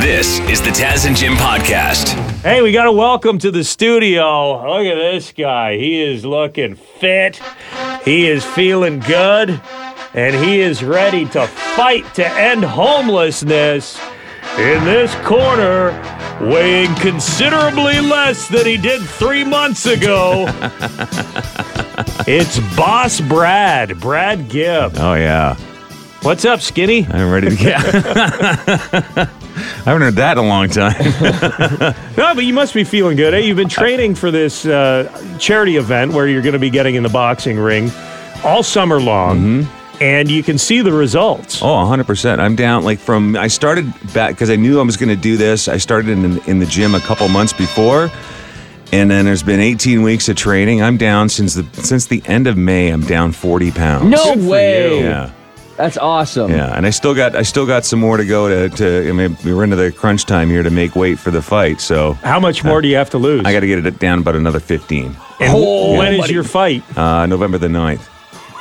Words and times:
This 0.00 0.38
is 0.50 0.60
the 0.60 0.70
Taz 0.70 1.06
and 1.06 1.16
Jim 1.16 1.32
podcast. 1.34 2.08
Hey, 2.42 2.60
we 2.62 2.70
got 2.70 2.84
to 2.84 2.92
welcome 2.92 3.38
to 3.38 3.50
the 3.50 3.64
studio. 3.64 4.62
Look 4.66 4.86
at 4.86 4.94
this 4.94 5.32
guy. 5.32 5.76
He 5.78 6.02
is 6.02 6.24
looking 6.24 6.74
fit. 6.74 7.40
He 8.04 8.28
is 8.28 8.44
feeling 8.44 9.00
good. 9.00 9.60
And 10.14 10.36
he 10.44 10.60
is 10.60 10.84
ready 10.84 11.24
to 11.30 11.46
fight 11.46 12.14
to 12.14 12.26
end 12.26 12.64
homelessness. 12.64 13.98
In 14.58 14.84
this 14.84 15.14
corner, 15.26 15.90
weighing 16.40 16.94
considerably 16.96 18.00
less 18.00 18.48
than 18.48 18.64
he 18.66 18.76
did 18.76 19.02
three 19.02 19.44
months 19.44 19.86
ago, 19.86 20.46
it's 22.26 22.58
Boss 22.76 23.20
Brad, 23.20 23.98
Brad 24.00 24.48
Gibb. 24.48 24.92
Oh 24.96 25.14
yeah, 25.14 25.56
What's 26.26 26.44
up, 26.44 26.60
Skinny? 26.60 27.06
I'm 27.06 27.30
ready 27.30 27.50
to 27.50 27.54
get. 27.54 27.76
I 27.78 29.28
haven't 29.84 30.02
heard 30.02 30.14
that 30.16 30.36
in 30.36 30.44
a 30.44 30.48
long 30.48 30.68
time. 30.68 31.94
No, 32.16 32.34
but 32.34 32.44
you 32.44 32.52
must 32.52 32.74
be 32.74 32.82
feeling 32.82 33.16
good. 33.16 33.32
Eh? 33.32 33.38
You've 33.38 33.56
been 33.56 33.68
training 33.68 34.16
for 34.16 34.32
this 34.32 34.66
uh, 34.66 35.36
charity 35.38 35.76
event 35.76 36.14
where 36.14 36.26
you're 36.26 36.42
going 36.42 36.54
to 36.54 36.58
be 36.58 36.68
getting 36.68 36.96
in 36.96 37.04
the 37.04 37.08
boxing 37.08 37.58
ring 37.58 37.92
all 38.42 38.64
summer 38.64 39.00
long, 39.00 39.68
and 40.00 40.28
you 40.28 40.42
can 40.42 40.58
see 40.58 40.80
the 40.80 40.92
results. 40.92 41.62
Oh, 41.62 41.66
100%. 41.66 42.40
I'm 42.40 42.56
down 42.56 42.82
like 42.82 42.98
from 42.98 43.36
I 43.36 43.46
started 43.46 43.92
back 44.12 44.34
because 44.34 44.50
I 44.50 44.56
knew 44.56 44.80
I 44.80 44.82
was 44.82 44.96
going 44.96 45.10
to 45.10 45.16
do 45.16 45.36
this. 45.36 45.68
I 45.68 45.76
started 45.76 46.10
in 46.10 46.38
in 46.48 46.58
the 46.58 46.66
gym 46.66 46.96
a 46.96 47.00
couple 47.00 47.28
months 47.28 47.52
before. 47.52 48.10
And 48.92 49.10
then 49.10 49.24
there's 49.26 49.42
been 49.42 49.60
18 49.60 50.02
weeks 50.02 50.28
of 50.28 50.36
training. 50.36 50.82
I'm 50.82 50.96
down 50.96 51.28
since 51.28 51.54
the 51.54 51.64
since 51.82 52.06
the 52.06 52.22
end 52.26 52.46
of 52.48 52.56
May. 52.56 52.88
I'm 52.88 53.02
down 53.02 53.30
40 53.32 53.70
pounds. 53.70 54.10
No 54.10 54.34
Good 54.34 54.42
for 54.44 54.50
way. 54.50 54.98
you. 54.98 55.04
Yeah, 55.04 55.30
That's 55.76 55.96
awesome. 55.98 56.50
yeah, 56.50 56.74
and 56.76 56.86
I 56.86 56.90
still 56.90 57.14
got 57.14 57.36
I 57.36 57.42
still 57.42 57.66
got 57.66 57.84
some 57.84 58.00
more 58.00 58.16
to 58.16 58.24
go 58.24 58.48
to. 58.68 58.76
to 58.76 59.08
I 59.08 59.12
mean, 59.12 59.36
we're 59.44 59.62
into 59.64 59.76
the 59.76 59.92
crunch 59.92 60.24
time 60.24 60.48
here 60.48 60.62
to 60.62 60.70
make 60.70 60.96
weight 60.96 61.18
for 61.18 61.30
the 61.30 61.42
fight. 61.42 61.80
So 61.80 62.14
How 62.14 62.40
much 62.40 62.64
more 62.64 62.80
do 62.80 62.88
you 62.88 62.96
have 62.96 63.10
to 63.10 63.18
lose? 63.18 63.44
I 63.44 63.52
got 63.52 63.60
to 63.60 63.66
get 63.66 63.84
it 63.84 63.98
down 63.98 64.18
about 64.20 64.36
another 64.36 64.60
15. 64.60 65.06
And 65.06 65.52
Oh, 65.54 65.98
when 65.98 66.14
is 66.14 66.20
buddy. 66.20 66.32
your 66.34 66.44
fight? 66.44 66.82
Uh, 66.96 67.26
November 67.26 67.58
the 67.58 67.68
9th. 67.68 68.08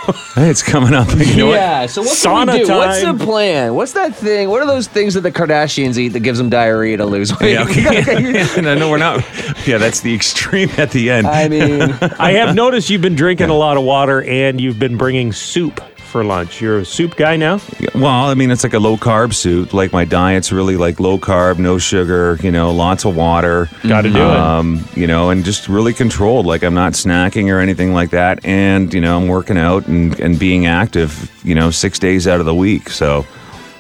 hey, 0.36 0.50
it's 0.52 0.62
coming 0.62 0.94
up. 0.94 1.08
You 1.17 1.36
know 1.36 1.45
what? 1.48 1.56
yeah. 1.56 1.86
So 1.88 2.03
what 2.03 2.12
Sauna 2.16 2.45
can 2.52 2.59
we 2.59 2.66
do? 2.66 2.73
What's 2.75 3.02
the 3.02 3.25
plan? 3.25 3.73
What's 3.73 3.94
that 3.94 4.16
thing? 4.16 4.50
What 4.50 4.62
are 4.62 4.68
those 4.68 4.88
things 4.88 5.16
that 5.16 5.22
the 5.22 5.31
Kardashians 5.31 5.97
eat 5.97 6.09
that 6.09 6.20
gives 6.20 6.38
them 6.38 6.50
diarrhea 6.50 6.97
to 6.97 7.06
lose 7.06 7.38
weight? 7.40 7.53
Yeah, 7.53 7.64
okay. 7.64 8.45
no, 8.62 8.75
no, 8.75 8.90
we're 8.92 8.97
not. 9.00 9.25
Yeah, 9.66 9.80
that's 9.80 10.02
the 10.02 10.14
extreme 10.14 10.70
at 10.78 10.92
the 10.92 11.09
end. 11.09 11.25
I 11.25 11.47
mean, 11.47 11.81
I 12.20 12.34
have 12.34 12.53
noticed 12.53 12.90
you've 12.92 13.02
been 13.02 13.16
drinking 13.16 13.50
a 13.50 13.58
lot 13.58 13.78
of 13.78 13.84
water 13.84 14.22
and 14.22 14.62
you've 14.62 14.78
been 14.78 14.97
bringing 14.97 15.31
soup 15.31 15.81
for 16.06 16.23
lunch. 16.23 16.61
You're 16.61 16.80
a 16.80 16.86
soup 16.86 17.16
guy 17.16 17.36
now? 17.36 17.59
well, 17.94 18.06
I 18.30 18.34
mean, 18.34 18.52
it's 18.52 18.64
like 18.64 18.73
a 18.73 18.80
low 18.80 18.95
carb 18.98 19.34
soup. 19.34 19.73
Like 19.73 19.92
my 19.92 20.06
diet's 20.06 20.52
really 20.52 20.78
like 20.78 21.00
low 21.00 21.17
carb, 21.17 21.58
no 21.59 21.78
sugar. 21.78 22.38
You 22.42 22.52
know, 22.52 22.72
lots 22.72 23.06
of 23.06 23.16
water. 23.16 23.70
Got 23.88 24.02
to 24.03 24.09
do 24.09 24.17
it. 24.17 24.22
Um, 24.22 24.84
you 24.95 25.08
know, 25.08 25.30
and 25.30 25.44
just 25.44 25.67
really 25.67 25.94
controlled. 25.94 26.45
Like 26.45 26.64
I'm 26.64 26.73
not 26.75 26.94
snacking 26.94 27.52
or 27.53 27.59
anything 27.59 27.94
like 27.94 28.12
that. 28.12 28.45
And 28.45 28.94
you 28.94 29.02
know, 29.02 29.17
I'm 29.17 29.28
working 29.28 29.58
out 29.58 29.88
and 29.88 30.20
and 30.20 30.39
being 30.39 30.66
active. 30.66 31.31
You 31.44 31.56
know, 31.56 31.72
six 31.72 32.00
days 32.00 32.28
out 32.28 32.40
of 32.40 32.45
the 32.45 32.56
week. 32.56 32.90
So 32.90 33.25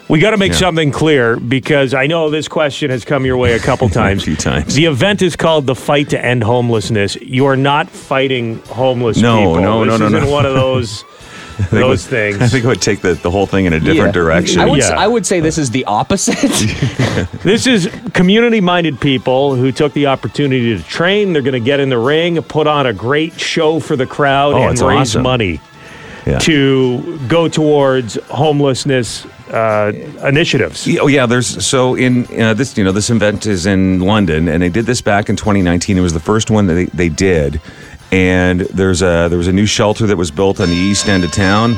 We 0.07 0.19
got 0.19 0.31
to 0.31 0.37
make 0.37 0.51
Yeah. 0.51 0.59
something 0.59 0.91
clear 0.91 1.35
because 1.39 1.95
I 1.95 2.05
know 2.05 2.29
this 2.29 2.47
question 2.47 2.91
has 2.91 3.03
come 3.03 3.25
your 3.25 3.37
way 3.37 3.53
a 3.53 3.59
couple 3.59 3.89
times. 4.03 4.23
few 4.23 4.35
times. 4.35 4.75
The 4.75 4.85
event 4.85 5.23
is 5.23 5.35
called 5.35 5.65
the 5.65 5.73
Fight 5.73 6.09
to 6.09 6.23
End 6.23 6.43
Homelessness. 6.43 7.15
You 7.23 7.47
are 7.47 7.57
not 7.57 7.89
fighting 7.89 8.59
homeless 8.69 9.17
No, 9.17 9.37
people. 9.39 9.61
no, 9.61 9.83
this 9.83 9.99
no, 9.99 10.07
no, 10.09 10.17
isn't 10.17 10.29
no. 10.29 10.31
one 10.31 10.45
of 10.45 10.53
those 10.53 11.03
those 11.71 11.73
it 11.73 11.87
would- 11.87 11.99
things. 11.99 12.41
I 12.41 12.47
think 12.47 12.65
it 12.65 12.67
would 12.67 12.81
take 12.81 13.01
the, 13.01 13.13
the 13.13 13.31
whole 13.31 13.45
thing 13.45 13.65
in 13.65 13.73
a 13.73 13.79
different 13.79 14.07
yeah. 14.07 14.11
direction. 14.11 14.59
I 14.61 14.65
would, 14.65 14.79
Yeah. 14.79 14.89
I 14.97 15.07
would 15.07 15.25
say 15.25 15.39
this 15.39 15.57
is 15.57 15.71
the 15.71 15.85
opposite. 15.85 16.35
This 17.43 17.65
is 17.67 17.89
community 18.13 18.59
minded 18.59 18.99
people 18.99 19.55
who 19.55 19.71
took 19.71 19.93
the 19.93 20.07
opportunity 20.07 20.75
to 20.75 20.83
train. 20.83 21.31
They're 21.31 21.41
going 21.41 21.53
to 21.53 21.59
get 21.59 21.79
in 21.79 21.89
the 21.89 21.97
ring, 21.97 22.41
put 22.43 22.67
on 22.67 22.85
a 22.87 22.93
great 22.93 23.39
show 23.39 23.79
for 23.79 23.95
the 23.95 24.05
crowd, 24.05 24.53
Oh, 24.55 24.67
and 24.67 24.79
raise 24.79 25.11
awesome. 25.15 25.23
money 25.23 25.61
Yeah. 26.25 26.39
to 26.39 27.19
go 27.27 27.47
towards 27.47 28.15
homelessness 28.29 29.25
uh, 29.51 29.91
initiatives. 30.23 30.87
Oh 30.99 31.07
yeah, 31.07 31.25
there's 31.27 31.63
so 31.65 31.95
in 31.95 32.25
uh, 32.41 32.53
this 32.55 32.75
you 32.77 32.83
know 32.83 32.91
this 32.91 33.09
event 33.11 33.45
is 33.45 33.65
in 33.65 33.99
London 33.99 34.47
and 34.49 34.61
they 34.61 34.69
did 34.69 34.85
this 34.87 35.01
back 35.01 35.29
in 35.29 35.35
2019. 35.35 35.97
It 35.97 36.01
was 36.01 36.13
the 36.13 36.19
first 36.19 36.49
one 36.49 36.65
that 36.67 36.73
they, 36.73 36.85
they 36.85 37.09
did, 37.09 37.61
and 38.15 38.61
there's 38.61 39.01
a 39.01 39.27
there 39.29 39.37
was 39.37 39.49
a 39.49 39.53
new 39.53 39.65
shelter 39.65 40.07
that 40.07 40.15
was 40.15 40.31
built 40.31 40.61
on 40.61 40.69
the 40.69 40.75
east 40.75 41.09
end 41.09 41.25
of 41.25 41.31
town, 41.33 41.75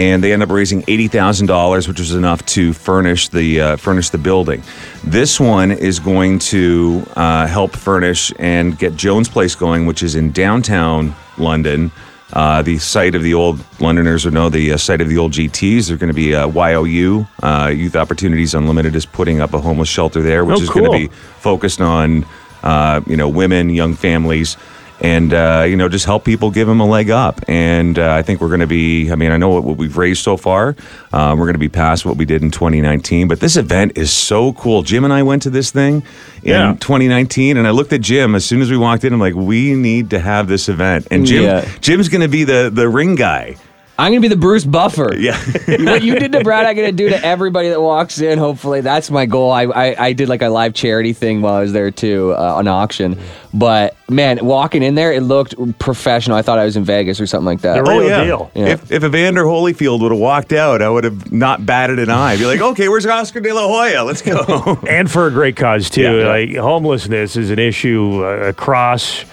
and 0.00 0.22
they 0.22 0.32
ended 0.32 0.48
up 0.48 0.52
raising 0.54 0.82
eighty 0.88 1.06
thousand 1.06 1.46
dollars, 1.46 1.86
which 1.86 2.00
was 2.00 2.12
enough 2.12 2.44
to 2.46 2.72
furnish 2.72 3.28
the 3.28 3.60
uh, 3.60 3.76
furnish 3.76 4.10
the 4.10 4.18
building. 4.18 4.62
This 5.04 5.38
one 5.38 5.70
is 5.70 6.00
going 6.00 6.40
to 6.40 7.06
uh, 7.14 7.46
help 7.46 7.76
furnish 7.76 8.32
and 8.40 8.76
get 8.76 8.96
Jones 8.96 9.28
Place 9.28 9.54
going, 9.54 9.86
which 9.86 10.02
is 10.02 10.16
in 10.16 10.32
downtown 10.32 11.14
London. 11.38 11.92
Uh, 12.32 12.60
the 12.62 12.76
site 12.78 13.14
of 13.14 13.22
the 13.22 13.34
old 13.34 13.60
Londoners 13.78 14.24
would 14.24 14.34
know 14.34 14.48
the 14.48 14.72
uh, 14.72 14.76
site 14.76 15.00
of 15.00 15.08
the 15.08 15.16
old 15.16 15.30
GTs. 15.30 15.86
They're 15.86 15.96
going 15.96 16.08
to 16.10 16.14
be 16.14 16.34
uh, 16.34 16.48
YOU, 16.48 17.24
uh, 17.40 17.72
Youth 17.72 17.94
Opportunities 17.94 18.52
Unlimited, 18.56 18.96
is 18.96 19.06
putting 19.06 19.40
up 19.40 19.54
a 19.54 19.60
homeless 19.60 19.88
shelter 19.88 20.20
there, 20.20 20.44
which 20.44 20.58
Oh, 20.58 20.62
is 20.62 20.68
going 20.68 20.90
to 20.90 21.08
be 21.08 21.14
focused 21.38 21.80
on 21.80 22.26
uh, 22.64 23.00
you 23.06 23.16
know 23.16 23.28
women, 23.28 23.70
young 23.70 23.94
families, 23.94 24.56
and 25.00 25.32
uh, 25.34 25.64
you 25.68 25.76
know 25.76 25.88
just 25.88 26.04
help 26.06 26.24
people 26.24 26.50
give 26.50 26.66
them 26.68 26.80
a 26.80 26.86
leg 26.86 27.10
up. 27.10 27.40
And 27.48 27.98
uh, 27.98 28.12
I 28.14 28.22
think 28.22 28.40
we're 28.40 28.48
going 28.48 28.60
to 28.60 28.66
be. 28.66 29.10
I 29.10 29.14
mean, 29.14 29.30
I 29.32 29.36
know 29.36 29.48
what, 29.50 29.64
what 29.64 29.76
we've 29.76 29.96
raised 29.96 30.22
so 30.22 30.36
far. 30.36 30.74
Um, 31.12 31.38
we're 31.38 31.46
going 31.46 31.54
to 31.54 31.58
be 31.58 31.68
past 31.68 32.04
what 32.06 32.16
we 32.16 32.24
did 32.24 32.42
in 32.42 32.50
2019, 32.50 33.28
but 33.28 33.40
this 33.40 33.56
event 33.56 33.96
is 33.96 34.10
so 34.10 34.52
cool. 34.54 34.82
Jim 34.82 35.04
and 35.04 35.12
I 35.12 35.22
went 35.22 35.42
to 35.42 35.50
this 35.50 35.70
thing 35.70 35.96
in 36.42 36.50
Yeah. 36.50 36.72
2019, 36.80 37.56
and 37.56 37.66
I 37.66 37.70
looked 37.70 37.92
at 37.92 38.00
Jim 38.00 38.34
as 38.34 38.44
soon 38.44 38.60
as 38.62 38.70
we 38.70 38.76
walked 38.76 39.04
in. 39.04 39.12
I'm 39.12 39.20
like, 39.20 39.34
we 39.34 39.74
need 39.74 40.10
to 40.10 40.18
have 40.18 40.48
this 40.48 40.68
event, 40.68 41.08
and 41.10 41.26
Jim 41.26 41.44
Yeah. 41.44 41.68
Jim's 41.80 42.08
going 42.08 42.22
to 42.22 42.28
be 42.28 42.44
the 42.44 42.70
the 42.72 42.88
ring 42.88 43.14
guy. 43.16 43.56
I'm 43.98 44.12
gonna 44.12 44.20
be 44.20 44.28
the 44.28 44.36
Bruce 44.36 44.64
Buffer. 44.64 45.16
Yeah. 45.16 45.38
what 45.66 46.02
you 46.02 46.18
did 46.18 46.32
to 46.32 46.44
Brad, 46.44 46.66
I'm 46.66 46.76
gonna 46.76 46.92
do 46.92 47.08
to 47.08 47.24
everybody 47.24 47.70
that 47.70 47.80
walks 47.80 48.20
in. 48.20 48.38
Hopefully, 48.38 48.82
that's 48.82 49.10
my 49.10 49.24
goal. 49.24 49.50
I 49.50 49.64
I, 49.64 50.06
I 50.06 50.12
did 50.12 50.28
like 50.28 50.42
a 50.42 50.48
live 50.48 50.74
charity 50.74 51.14
thing 51.14 51.40
while 51.40 51.54
I 51.54 51.62
was 51.62 51.72
there 51.72 51.90
too, 51.90 52.34
uh, 52.34 52.56
an 52.58 52.68
auction. 52.68 53.18
But 53.54 53.96
man, 54.10 54.44
walking 54.44 54.82
in 54.82 54.96
there, 54.96 55.12
it 55.12 55.22
looked 55.22 55.54
professional. 55.78 56.36
I 56.36 56.42
thought 56.42 56.58
I 56.58 56.66
was 56.66 56.76
in 56.76 56.84
Vegas 56.84 57.20
or 57.20 57.26
something 57.26 57.46
like 57.46 57.62
that. 57.62 57.82
The 57.82 57.90
real 57.90 58.24
deal. 58.24 58.50
Yeah. 58.54 58.66
If 58.66 58.92
if 58.92 59.02
Evander 59.02 59.44
Holyfield 59.44 60.02
would 60.02 60.12
have 60.12 60.20
walked 60.20 60.52
out, 60.52 60.82
I 60.82 60.90
would 60.90 61.04
have 61.04 61.32
not 61.32 61.64
batted 61.64 61.98
an 61.98 62.10
eye. 62.10 62.32
I'd 62.32 62.38
be 62.38 62.44
like, 62.44 62.60
okay, 62.72 62.90
where's 62.90 63.06
Oscar 63.06 63.40
De 63.40 63.52
La 63.52 63.66
Hoya? 63.66 64.02
Let's 64.04 64.20
go. 64.20 64.78
and 64.88 65.10
for 65.10 65.26
a 65.26 65.30
great 65.30 65.56
cause 65.56 65.88
too. 65.88 66.18
Yeah. 66.18 66.28
Like 66.28 66.54
homelessness 66.54 67.36
is 67.36 67.50
an 67.50 67.58
issue 67.58 68.24
uh, 68.24 68.48
across 68.48 69.24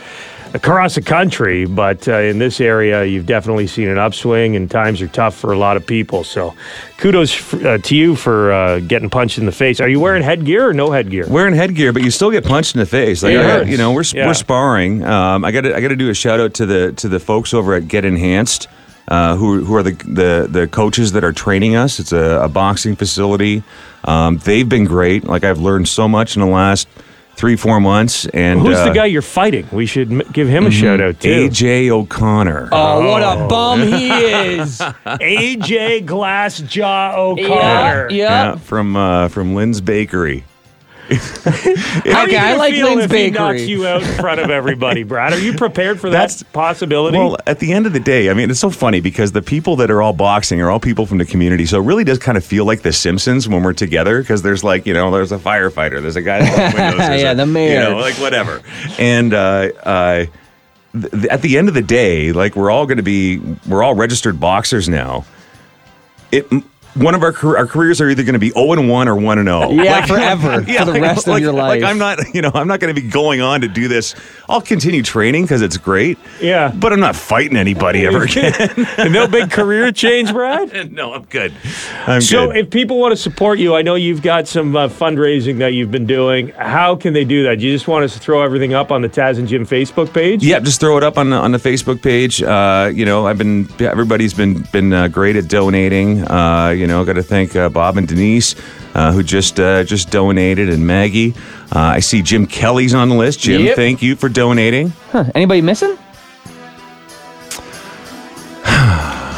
across 0.54 0.96
the 0.96 1.02
country, 1.02 1.66
but 1.66 2.08
uh, 2.08 2.18
in 2.20 2.38
this 2.40 2.62
area, 2.62 3.04
you've 3.06 3.26
definitely 3.26 3.68
seen 3.68 3.88
an 3.88 3.98
upswing, 3.98 4.56
and 4.56 4.70
times 4.70 5.02
are 5.02 5.08
tough 5.08 5.36
for 5.36 5.52
a 5.52 5.58
lot 5.58 5.78
of 5.78 5.86
people. 5.86 6.24
So, 6.24 6.54
kudos 6.98 7.34
f- 7.36 7.66
uh, 7.66 7.78
to 7.80 7.96
you 7.96 8.16
for 8.16 8.52
uh, 8.52 8.80
getting 8.80 9.10
punched 9.10 9.38
in 9.38 9.46
the 9.46 9.52
face. 9.52 9.80
Are 9.82 9.90
you 9.90 10.00
wearing 10.00 10.24
headgear 10.24 10.70
or 10.70 10.74
no 10.74 10.92
headgear? 10.92 11.28
Wearing 11.28 11.56
headgear, 11.56 11.92
but 11.94 12.04
you 12.04 12.12
still 12.12 12.32
get 12.32 12.46
punched 12.46 12.76
in 12.76 12.80
the 12.80 12.86
face. 12.86 13.24
Like 13.24 13.34
It 13.34 13.40
I- 13.42 13.62
you 13.64 13.78
know, 13.78 13.92
we're 13.94 14.04
Yeah. 14.14 14.28
we're 14.28 14.34
sparring. 14.34 15.04
Um, 15.04 15.44
I 15.44 15.52
got 15.52 15.62
to 15.62 15.76
I 15.76 15.82
got 15.82 15.90
to 15.90 15.96
do 15.96 16.10
a 16.10 16.14
shout 16.14 16.40
out 16.40 16.54
to 16.56 16.66
the 16.66 16.94
to 16.94 17.08
the 17.10 17.20
folks 17.20 17.54
over 17.54 17.74
at 17.74 17.88
Get 17.88 18.06
Enhanced. 18.06 18.68
Uh, 19.06 19.36
who, 19.36 19.66
who 19.66 19.76
are 19.76 19.84
the, 19.84 19.92
the 20.06 20.48
the 20.50 20.66
coaches 20.68 21.12
that 21.12 21.26
are 21.26 21.34
training 21.34 21.76
us? 21.76 22.00
It's 22.00 22.14
a, 22.14 22.42
a 22.44 22.48
boxing 22.48 22.96
facility. 22.96 23.62
Um, 24.06 24.38
they've 24.38 24.68
been 24.68 24.86
great. 24.86 25.26
Like 25.26 25.44
I've 25.44 25.60
learned 25.60 25.90
so 25.90 26.08
much 26.08 26.38
in 26.38 26.40
the 26.42 26.48
last 26.48 26.88
three 27.44 27.58
four 27.58 27.82
months. 27.82 28.26
And 28.28 28.62
Who's 28.62 28.78
uh, 28.78 28.86
the 28.86 28.94
guy 28.94 29.08
you're 29.08 29.22
fighting? 29.22 29.68
We 29.74 29.86
should 29.86 30.10
m- 30.10 30.22
give 30.32 30.48
him 30.48 30.66
a 30.66 30.72
shout 30.72 31.02
out 31.02 31.20
too. 31.20 31.50
AJ 31.50 31.90
O'Connor. 31.90 32.70
Oh, 32.72 33.10
what 33.12 33.22
a 33.22 33.48
bum 33.50 33.82
he 33.82 34.08
is! 34.10 34.80
AJ 35.06 36.06
Glassjaw 36.06 37.18
O'Connor. 37.18 37.44
yeah, 37.44 38.08
Yeah, 38.10 38.44
yeah. 38.54 38.56
from 38.56 38.96
uh, 38.96 39.28
from 39.28 39.56
Lynn's 39.56 39.82
Bakery. 39.82 40.46
How 41.10 41.52
are 41.52 42.28
you 42.30 42.36
Okay, 42.36 42.38
I 42.38 42.56
like 42.56 42.74
feel 42.74 42.88
Lynn's 42.88 43.04
if 43.06 43.12
he 43.12 43.30
knocks 43.30 43.62
you 43.62 43.86
out 43.86 44.02
in 44.04 44.08
front 44.16 44.40
of 44.40 44.50
everybody, 44.50 45.04
Brad? 45.04 45.34
Are 45.34 45.40
you 45.40 45.54
prepared 45.54 46.00
for 46.00 46.10
that 46.12 46.42
possibility? 46.54 47.18
Well, 47.18 47.38
at 47.46 47.60
the 47.60 47.74
end 47.74 47.86
of 47.86 47.94
the 47.94 48.00
day, 48.00 48.30
I 48.30 48.34
mean, 48.34 48.50
it's 48.50 48.60
so 48.60 48.70
funny 48.70 49.02
because 49.02 49.32
the 49.34 49.42
people 49.42 49.76
that 49.78 49.92
are 49.92 50.02
all 50.02 50.14
boxing 50.14 50.62
are 50.62 50.70
all 50.70 50.80
people 50.80 51.06
from 51.06 51.18
the 51.18 51.26
community. 51.26 51.66
So 51.66 51.80
it 51.80 51.86
really 51.86 52.04
does 52.04 52.20
kind 52.20 52.38
of 52.38 52.46
feel 52.46 52.66
like 52.66 52.82
The 52.84 52.94
Simpsons 52.94 53.50
when 53.50 53.64
we're 53.64 53.74
together 53.74 54.22
because 54.22 54.42
there's 54.44 54.64
like, 54.64 54.86
you 54.86 54.94
know, 54.94 55.12
there's 55.12 55.32
a 55.32 55.38
firefighter, 55.38 56.02
there's 56.02 56.16
a 56.16 56.22
guy 56.22 56.40
that 56.40 56.74
windows, 56.74 57.00
Yeah, 57.22 57.32
a- 57.32 57.36
the 57.36 57.46
mayor. 57.46 57.74
You 57.74 57.80
know, 57.90 57.98
like 57.98 58.16
whatever. 58.16 58.62
And 58.98 59.34
uh, 59.34 59.38
uh, 59.84 60.26
th- 60.94 61.12
th- 61.12 61.26
at 61.26 61.42
the 61.42 61.58
end 61.58 61.68
of 61.68 61.74
the 61.74 61.82
day, 61.82 62.32
like 62.32 62.56
we're 62.56 62.72
all 62.72 62.86
going 62.86 62.98
to 62.98 63.04
be, 63.04 63.40
we're 63.68 63.84
all 63.84 63.96
registered 63.96 64.40
boxers 64.40 64.88
now. 64.88 65.26
It 66.32 66.48
one 66.96 67.16
of 67.16 67.24
our 67.24 67.34
our 67.58 67.66
careers 67.68 68.00
are 68.02 68.10
either 68.10 68.24
going 68.24 68.34
to 68.34 68.40
be 68.40 68.50
0 68.52 68.74
and 68.74 68.90
1 68.90 69.08
or 69.08 69.16
1 69.16 69.38
and 69.40 69.48
0. 69.48 69.72
Yeah, 69.72 70.06
forever 70.06 70.62
for 70.64 70.86
the 70.86 70.86
like- 70.92 71.02
rest 71.02 71.28
like- 71.28 71.38
of 71.38 71.44
your 71.44 71.54
life. 71.54 71.82
Like 71.82 71.90
I'm 71.90 71.98
not, 71.98 72.34
you 72.36 72.42
know, 72.42 72.52
I'm 72.54 72.68
not 72.68 72.80
going 72.80 72.94
to 72.94 73.02
be 73.02 73.08
going 73.08 73.42
on 73.42 73.62
to 73.62 73.68
do 73.68 73.88
this. 73.88 74.16
I'll 74.50 74.62
continue 74.62 75.02
training 75.02 75.44
because 75.44 75.62
it's 75.62 75.78
great. 75.78 76.18
Yeah. 76.42 76.72
but 76.76 76.92
I'm 76.94 77.00
not 77.00 77.16
fighting 77.16 77.58
anybody 77.58 78.06
ever 78.06 78.24
again. 78.26 78.52
no 79.12 79.28
big 79.28 79.50
career 79.52 79.92
change, 79.92 80.32
Brad? 80.32 80.92
no, 80.92 81.14
I'm 81.14 81.24
good. 81.26 81.54
I'm 82.06 82.22
So, 82.22 82.48
good. 82.48 82.58
if 82.58 82.70
people 82.70 83.00
want 83.00 83.14
to 83.14 83.18
support 83.18 83.58
you, 83.60 83.76
I 83.76 83.82
know 83.82 83.96
you've 83.96 84.22
got 84.22 84.48
some 84.48 84.76
uh, 84.76 84.88
fundraising 84.90 85.58
that 85.60 85.74
you've 85.74 85.92
been 85.92 86.06
doing. 86.06 86.50
How 86.50 86.96
can 86.96 87.14
they 87.14 87.24
do 87.26 87.44
that? 87.44 87.60
Do 87.60 87.66
you 87.66 87.72
just 87.74 87.88
want 87.88 88.04
us 88.06 88.14
to 88.14 88.20
throw 88.20 88.42
everything 88.44 88.74
up 88.74 88.92
on 88.92 89.02
the 89.02 89.10
Taz 89.10 89.40
and 89.40 89.48
Jim 89.48 89.66
Facebook 89.66 90.14
page? 90.14 90.44
Yeah, 90.44 90.60
just 90.60 90.80
throw 90.80 90.98
it 90.98 91.04
up 91.04 91.18
on 91.18 91.30
the, 91.30 91.38
on 91.38 91.52
the 91.54 91.58
Facebook 91.58 92.02
page. 92.04 92.44
Uh, 92.44 92.92
you 92.94 93.06
know, 93.06 93.26
I've 93.26 93.38
been 93.38 93.68
everybody's 93.80 94.34
been 94.34 94.62
been 94.72 94.92
uh, 94.94 95.08
great 95.08 95.36
at 95.38 95.48
donating. 95.48 96.24
Uh, 96.30 96.76
you 96.84 96.88
know, 96.88 97.06
got 97.06 97.14
to 97.14 97.24
thank 97.24 97.56
uh, 97.56 97.70
Bob 97.70 97.96
and 97.96 98.06
Denise 98.06 98.56
uh, 98.94 99.14
who 99.14 99.24
just 99.24 99.58
uh, 99.58 99.86
just 99.86 100.12
donated, 100.12 100.68
and 100.68 100.86
Maggie. 100.86 101.34
Uh, 101.74 101.80
I 101.80 102.02
see 102.02 102.22
Jim 102.22 102.46
Kelly's 102.46 102.94
on 102.94 103.08
the 103.08 103.16
list. 103.16 103.40
Jim, 103.40 103.62
Yep. 103.64 103.76
thank 103.78 104.02
you 104.02 104.18
for 104.18 104.28
donating. 104.28 104.92
Huh, 105.14 105.24
Anybody 105.34 105.62
missing? 105.62 105.98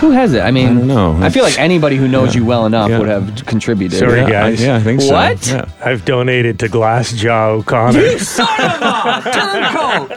Who 0.05 0.11
has 0.11 0.33
it? 0.33 0.41
I 0.41 0.51
mean, 0.51 0.67
I 0.67 0.73
don't 0.75 0.87
know. 0.87 1.17
I 1.19 1.31
feel 1.31 1.41
like 1.43 1.57
anybody 1.57 1.95
who 1.95 2.07
knows 2.07 2.35
you 2.35 2.45
well 2.45 2.67
enough 2.67 2.91
Yeah. 2.91 2.99
would 2.99 3.07
have 3.07 3.43
contributed. 3.47 3.97
Sorry, 3.97 4.19
yeah, 4.21 4.29
guys. 4.29 4.61
I, 4.61 4.65
yeah, 4.67 4.75
I 4.75 4.79
think 4.81 5.01
so. 5.01 5.13
What? 5.13 5.47
Yeah. 5.47 5.65
I've 5.83 6.05
donated 6.05 6.59
to 6.59 6.67
Glassjaw 6.67 7.47
O'Connor. 7.59 8.19
Son 8.19 8.47
of 8.61 8.81
a 8.81 9.31
turncoat! 9.31 10.11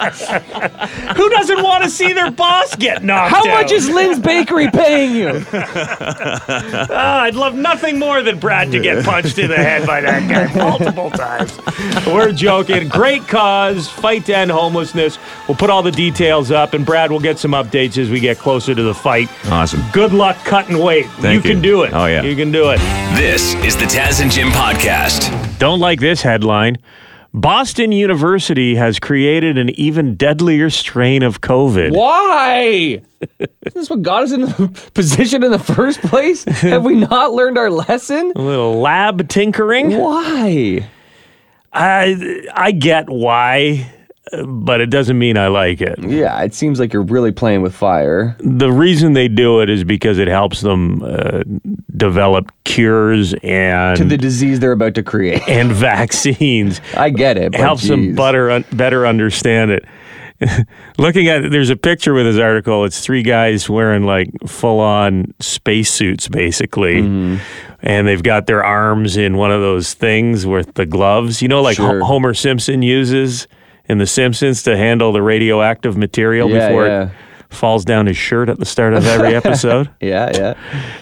Who 1.16 1.30
doesn't 1.30 1.62
want 1.62 1.84
to 1.84 1.90
see 1.90 2.12
their 2.12 2.30
boss 2.30 2.76
get 2.76 3.02
knocked 3.02 3.30
How 3.30 3.40
out? 3.40 3.62
much 3.62 3.72
is 3.72 3.88
Lynn's 3.88 4.18
Bakery 4.18 4.70
paying 4.70 5.14
you? 5.16 5.42
Ah, 5.52 7.22
I'd 7.22 7.34
love 7.34 7.54
nothing 7.54 7.98
more 7.98 8.22
than 8.22 8.38
Brad 8.38 8.70
to 8.72 8.80
get 8.80 9.04
punched 9.06 9.38
in 9.38 9.48
the 9.48 9.56
head 9.56 9.86
by 9.86 10.02
that 10.02 10.28
guy 10.28 10.54
multiple 10.54 11.10
times. 11.10 11.58
We're 12.06 12.32
joking. 12.32 12.88
Great 12.88 13.26
cause, 13.26 13.88
fight 13.88 14.26
to 14.26 14.36
end 14.36 14.50
homelessness. 14.50 15.18
We'll 15.48 15.56
put 15.56 15.70
all 15.70 15.82
the 15.82 15.90
details 15.92 16.50
up, 16.50 16.74
and 16.74 16.84
Brad 16.84 17.10
will 17.10 17.20
get 17.20 17.38
some 17.38 17.52
updates 17.52 17.96
as 17.96 18.10
we 18.10 18.20
get 18.20 18.36
closer 18.38 18.74
to 18.74 18.82
the 18.82 18.94
fight. 18.94 19.30
Awesome. 19.46 19.77
Good 19.92 20.12
luck 20.12 20.36
cutting 20.44 20.78
weight. 20.78 21.06
Thank 21.06 21.44
you 21.44 21.50
can 21.52 21.62
do 21.62 21.82
it. 21.82 21.92
Oh, 21.92 22.06
yeah. 22.06 22.22
You 22.22 22.36
can 22.36 22.52
do 22.52 22.70
it. 22.70 22.78
This 23.16 23.54
is 23.64 23.76
the 23.76 23.84
Taz 23.84 24.20
and 24.20 24.30
Jim 24.30 24.48
podcast. 24.48 25.58
Don't 25.58 25.80
like 25.80 26.00
this 26.00 26.22
headline. 26.22 26.76
Boston 27.34 27.92
University 27.92 28.74
has 28.74 28.98
created 28.98 29.58
an 29.58 29.70
even 29.70 30.14
deadlier 30.16 30.70
strain 30.70 31.22
of 31.22 31.40
COVID. 31.40 31.94
Why? 31.94 33.02
Isn't 33.38 33.74
this 33.74 33.90
what 33.90 34.02
got 34.02 34.22
us 34.24 34.32
in 34.32 34.42
the 34.42 34.90
position 34.94 35.42
in 35.44 35.50
the 35.50 35.58
first 35.58 36.00
place? 36.00 36.44
Have 36.62 36.84
we 36.84 36.94
not 36.94 37.32
learned 37.32 37.58
our 37.58 37.70
lesson? 37.70 38.32
A 38.34 38.40
little 38.40 38.80
lab 38.80 39.28
tinkering. 39.28 39.96
Why? 39.98 40.88
I 41.72 42.46
I 42.54 42.70
get 42.72 43.08
why, 43.10 43.92
but 44.46 44.80
it 44.80 44.90
doesn't 44.90 45.18
mean 45.18 45.36
I 45.36 45.48
like 45.48 45.80
it. 45.80 45.98
Yeah, 46.02 46.40
it 46.42 46.54
seems 46.54 46.78
like 46.80 46.92
you're 46.92 47.02
really 47.02 47.32
playing 47.32 47.62
with 47.62 47.74
fire. 47.74 48.36
The 48.40 48.70
reason 48.72 49.12
they 49.14 49.28
do 49.28 49.60
it 49.60 49.70
is 49.70 49.84
because 49.84 50.18
it 50.18 50.28
helps 50.28 50.60
them 50.60 51.02
uh, 51.02 51.42
develop 51.96 52.52
cures 52.64 53.34
and 53.42 53.96
To 53.96 54.04
the 54.04 54.16
disease 54.18 54.60
they're 54.60 54.72
about 54.72 54.94
to 54.94 55.02
create. 55.02 55.42
and 55.48 55.72
vaccines. 55.72 56.80
I 56.96 57.10
get 57.10 57.36
it. 57.36 57.52
But 57.52 57.60
helps 57.60 57.86
them 57.88 58.02
geez. 58.02 58.16
better 58.16 58.50
un- 58.50 58.64
better 58.72 59.06
understand 59.06 59.70
it. 59.70 59.84
Looking 60.98 61.26
at 61.28 61.50
there's 61.50 61.70
a 61.70 61.76
picture 61.76 62.14
with 62.14 62.24
this 62.26 62.38
article. 62.40 62.84
It's 62.84 63.00
three 63.00 63.22
guys 63.22 63.68
wearing 63.68 64.04
like 64.04 64.30
full 64.46 64.78
on 64.80 65.34
spacesuits, 65.40 66.28
basically, 66.28 67.02
Mm-hmm. 67.02 67.42
and 67.82 68.06
they've 68.06 68.22
got 68.22 68.46
their 68.46 68.62
arms 68.62 69.16
in 69.16 69.36
one 69.36 69.50
of 69.50 69.60
those 69.60 69.94
things 69.94 70.46
with 70.46 70.74
the 70.74 70.86
gloves. 70.86 71.42
You 71.42 71.48
know, 71.48 71.60
like 71.60 71.76
Sure. 71.76 72.04
Homer 72.04 72.34
Simpson 72.34 72.82
uses 72.82 73.48
in 73.88 73.98
The 73.98 74.06
Simpsons 74.06 74.62
to 74.64 74.76
handle 74.76 75.12
the 75.12 75.22
radioactive 75.22 75.96
material 75.96 76.50
Yeah, 76.50 76.68
before 76.68 76.86
yeah. 76.86 77.10
it 77.50 77.54
falls 77.54 77.84
down 77.84 78.06
his 78.06 78.16
shirt 78.16 78.48
at 78.48 78.58
the 78.58 78.64
start 78.64 78.92
of 78.94 79.06
every 79.06 79.34
episode. 79.34 79.90
Yeah, 80.00 80.54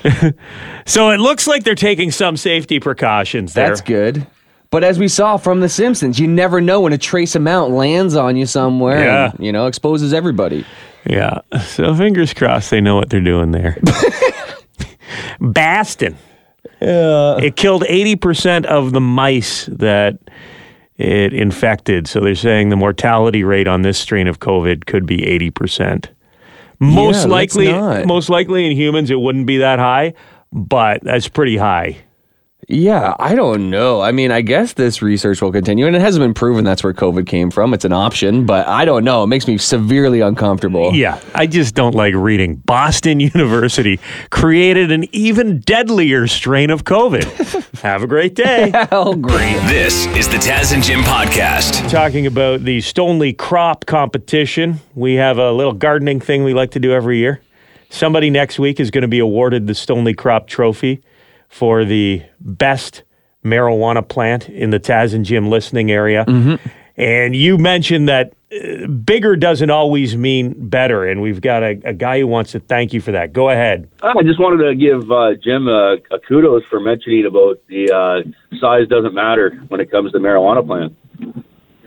yeah. 0.04 0.30
so 0.86 1.10
it 1.10 1.18
looks 1.18 1.46
like 1.46 1.64
they're 1.64 1.74
taking 1.74 2.10
some 2.10 2.36
safety 2.36 2.78
precautions 2.80 3.54
there. 3.54 3.68
That's 3.68 3.80
good. 3.80 4.26
But 4.70 4.82
as 4.84 4.98
we 4.98 5.08
saw 5.08 5.36
from 5.36 5.60
The 5.60 5.68
Simpsons, 5.68 6.18
you 6.18 6.26
never 6.26 6.60
know 6.60 6.80
when 6.80 6.92
a 6.92 6.98
trace 6.98 7.34
amount 7.36 7.72
lands 7.72 8.16
on 8.16 8.36
you 8.36 8.46
somewhere 8.46 8.98
Yeah. 9.04 9.30
and, 9.30 9.44
you 9.44 9.52
know, 9.52 9.66
exposes 9.66 10.12
everybody. 10.12 10.64
Yeah. 11.08 11.40
So 11.64 11.94
fingers 11.94 12.34
crossed 12.34 12.70
they 12.70 12.80
know 12.80 12.96
what 12.96 13.08
they're 13.10 13.20
doing 13.20 13.52
there. 13.52 13.76
Baston. 15.40 16.16
Yeah. 16.80 17.38
It 17.38 17.56
killed 17.56 17.84
80% 17.84 18.64
of 18.66 18.92
the 18.92 19.00
mice 19.00 19.66
that 19.66 20.18
it 20.98 21.32
infected. 21.32 22.08
So 22.08 22.20
they're 22.20 22.34
saying 22.34 22.70
the 22.70 22.76
mortality 22.76 23.44
rate 23.44 23.68
on 23.68 23.82
this 23.82 23.98
strain 23.98 24.26
of 24.26 24.40
COVID 24.40 24.86
could 24.86 25.06
be 25.06 25.18
80%. 25.18 26.06
Most 26.78 27.26
let's 27.26 27.54
likely 27.56 27.72
most 28.04 28.28
likely 28.28 28.66
in 28.66 28.76
humans 28.76 29.10
it 29.10 29.18
wouldn't 29.18 29.46
be 29.46 29.58
that 29.58 29.78
high, 29.78 30.12
but 30.52 31.02
that's 31.02 31.28
pretty 31.28 31.56
high. 31.56 31.96
Yeah, 32.68 33.14
I 33.20 33.36
don't 33.36 33.70
know. 33.70 34.00
I 34.00 34.10
mean, 34.10 34.32
I 34.32 34.40
guess 34.40 34.72
this 34.72 35.00
research 35.00 35.40
will 35.40 35.52
continue, 35.52 35.86
and 35.86 35.94
it 35.94 36.00
hasn't 36.00 36.22
been 36.24 36.34
proven 36.34 36.64
that's 36.64 36.82
where 36.82 36.92
COVID 36.92 37.24
came 37.24 37.52
from. 37.52 37.72
It's 37.72 37.84
an 37.84 37.92
option, 37.92 38.44
but 38.44 38.66
I 38.66 38.84
don't 38.84 39.04
know. 39.04 39.22
It 39.22 39.28
makes 39.28 39.46
me 39.46 39.56
severely 39.56 40.20
uncomfortable. 40.20 40.92
Yeah, 40.92 41.20
I 41.32 41.46
just 41.46 41.76
don't 41.76 41.94
like 41.94 42.14
reading. 42.14 42.56
Boston 42.56 43.20
University 43.34 44.00
created 44.30 44.90
an 44.90 45.04
even 45.14 45.60
deadlier 45.60 46.26
strain 46.26 46.70
of 46.70 46.82
COVID. 46.82 47.80
Have 47.82 48.02
a 48.02 48.08
great 48.08 48.34
day. 48.34 48.72
Hell, 48.90 49.14
great. 49.14 49.60
This 49.68 50.06
is 50.16 50.28
the 50.28 50.38
Taz 50.38 50.74
and 50.74 50.82
Jim 50.82 51.02
podcast. 51.02 51.88
talking 51.88 52.26
about 52.26 52.64
the 52.64 52.80
Stonely 52.80 53.32
Crop 53.32 53.86
Competition. 53.86 54.80
We 54.96 55.14
have 55.14 55.38
a 55.38 55.52
little 55.52 55.72
gardening 55.72 56.18
thing 56.18 56.42
we 56.42 56.52
like 56.52 56.72
to 56.72 56.80
do 56.80 56.92
every 56.92 57.18
year. 57.18 57.40
Somebody 57.90 58.28
next 58.28 58.58
week 58.58 58.80
is 58.80 58.90
going 58.90 59.02
to 59.02 59.08
be 59.08 59.20
awarded 59.20 59.68
the 59.68 59.74
Stonely 59.74 60.14
Crop 60.14 60.48
Trophy 60.48 61.00
for 61.48 61.84
the 61.84 62.22
best 62.40 63.02
marijuana 63.44 64.06
plant 64.06 64.48
in 64.48 64.70
the 64.70 64.80
Taz 64.80 65.14
and 65.14 65.24
Jim 65.24 65.48
listening 65.48 65.90
area. 65.90 66.24
And 66.96 67.36
you 67.36 67.58
mentioned 67.58 68.08
that 68.08 68.32
uh, 68.50 68.86
bigger 68.86 69.36
doesn't 69.36 69.70
always 69.70 70.16
mean 70.16 70.54
better. 70.68 71.04
And 71.04 71.20
we've 71.20 71.40
got 71.40 71.62
a, 71.62 71.78
a 71.84 71.92
guy 71.92 72.20
who 72.20 72.26
wants 72.26 72.52
to 72.52 72.60
thank 72.60 72.92
you 72.92 73.00
for 73.00 73.12
that. 73.12 73.32
Go 73.32 73.50
ahead. 73.50 73.88
I 74.02 74.22
just 74.22 74.40
wanted 74.40 74.64
to 74.64 74.74
give 74.74 75.10
uh, 75.10 75.34
Jim 75.34 75.68
a, 75.68 75.96
a 76.10 76.18
kudos 76.26 76.62
for 76.70 76.80
mentioning 76.80 77.26
about 77.26 77.60
the 77.68 77.90
uh, 77.92 78.56
size 78.58 78.88
doesn't 78.88 79.14
matter 79.14 79.50
when 79.68 79.80
it 79.80 79.90
comes 79.90 80.12
to 80.12 80.18
marijuana 80.18 80.66
plants. 80.66 80.94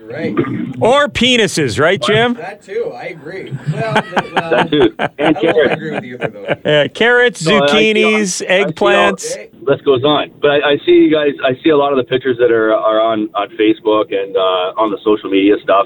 Right. 0.10 0.36
Or 0.82 1.08
penises, 1.08 1.80
right, 1.80 2.02
Jim? 2.02 2.34
That 2.34 2.64
too. 2.64 2.92
I 2.96 3.06
agree. 3.06 3.52
Well, 3.72 3.94
That 4.34 4.70
too. 4.72 4.96
And 5.20 5.38
carrots. 5.38 5.82
with 5.82 6.04
either 6.04 6.28
though. 6.28 6.46
Uh, 6.46 6.88
carrots, 6.88 7.46
No, 7.46 7.60
I- 7.60 7.64
I 7.64 7.68
see- 7.68 7.94
zucchinis, 7.94 8.20
I 8.20 8.48
see 8.48 8.48
all- 8.48 8.66
eggplants. 8.72 9.64
List 9.68 9.86
goes 9.86 10.04
on. 10.04 10.32
But 10.42 10.50
I, 10.52 10.72
I 10.72 10.78
see 10.86 10.94
you 10.94 11.12
guys. 11.14 11.34
I 11.44 11.54
see 11.64 11.70
a 11.70 11.78
lot 11.78 11.92
of 11.92 11.98
the 11.98 12.04
pictures 12.06 12.38
that 12.40 12.52
are 12.52 12.74
are 12.74 13.00
on 13.00 13.30
on 13.36 13.50
Facebook 13.52 14.12
and 14.12 14.36
uh, 14.36 14.82
on 14.82 14.90
the 14.90 14.98
social 15.04 15.30
media 15.30 15.56
stuff. 15.62 15.86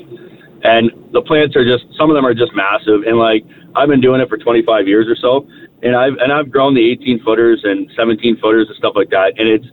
And 0.63 0.89
the 1.11 1.21
plants 1.21 1.55
are 1.57 1.65
just 1.65 1.83
some 1.97 2.09
of 2.09 2.15
them 2.15 2.25
are 2.25 2.33
just 2.33 2.53
massive. 2.55 3.03
And 3.05 3.17
like 3.17 3.43
I've 3.75 3.89
been 3.89 3.99
doing 3.99 4.21
it 4.21 4.29
for 4.29 4.37
25 4.37 4.87
years 4.87 5.07
or 5.09 5.17
so, 5.17 5.45
and 5.81 5.95
I've 5.97 6.13
and 6.21 6.31
I've 6.31 6.49
grown 6.49 6.73
the 6.75 6.91
18 6.91 7.23
footers 7.23 7.61
and 7.65 7.91
17 7.97 8.37
footers 8.39 8.67
and 8.69 8.77
stuff 8.77 8.93
like 8.95 9.09
that. 9.09 9.33
And 9.37 9.49
it's 9.49 9.65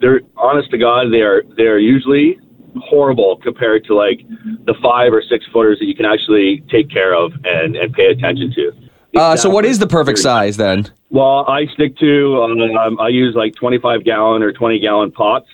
they're 0.00 0.20
honest 0.36 0.70
to 0.70 0.78
God, 0.78 1.10
they 1.10 1.22
are 1.22 1.42
they 1.56 1.64
are 1.66 1.78
usually 1.78 2.38
horrible 2.80 3.36
compared 3.36 3.84
to 3.86 3.94
like 3.94 4.20
the 4.64 4.74
five 4.82 5.12
or 5.12 5.22
six 5.22 5.46
footers 5.52 5.78
that 5.78 5.86
you 5.86 5.94
can 5.94 6.06
actually 6.06 6.64
take 6.70 6.90
care 6.90 7.14
of 7.14 7.32
and 7.44 7.76
and 7.76 7.92
pay 7.92 8.06
attention 8.06 8.52
to. 8.54 8.72
Uh, 9.16 9.36
so, 9.36 9.48
what 9.48 9.64
is 9.64 9.78
the 9.78 9.86
perfect 9.86 10.18
size 10.18 10.56
then? 10.56 10.86
Well, 11.10 11.46
I 11.48 11.66
stick 11.72 11.96
to 11.98 12.42
um, 12.42 13.00
I 13.00 13.08
use 13.08 13.34
like 13.34 13.54
25 13.54 14.04
gallon 14.04 14.42
or 14.42 14.52
20 14.52 14.78
gallon 14.80 15.10
pots, 15.10 15.48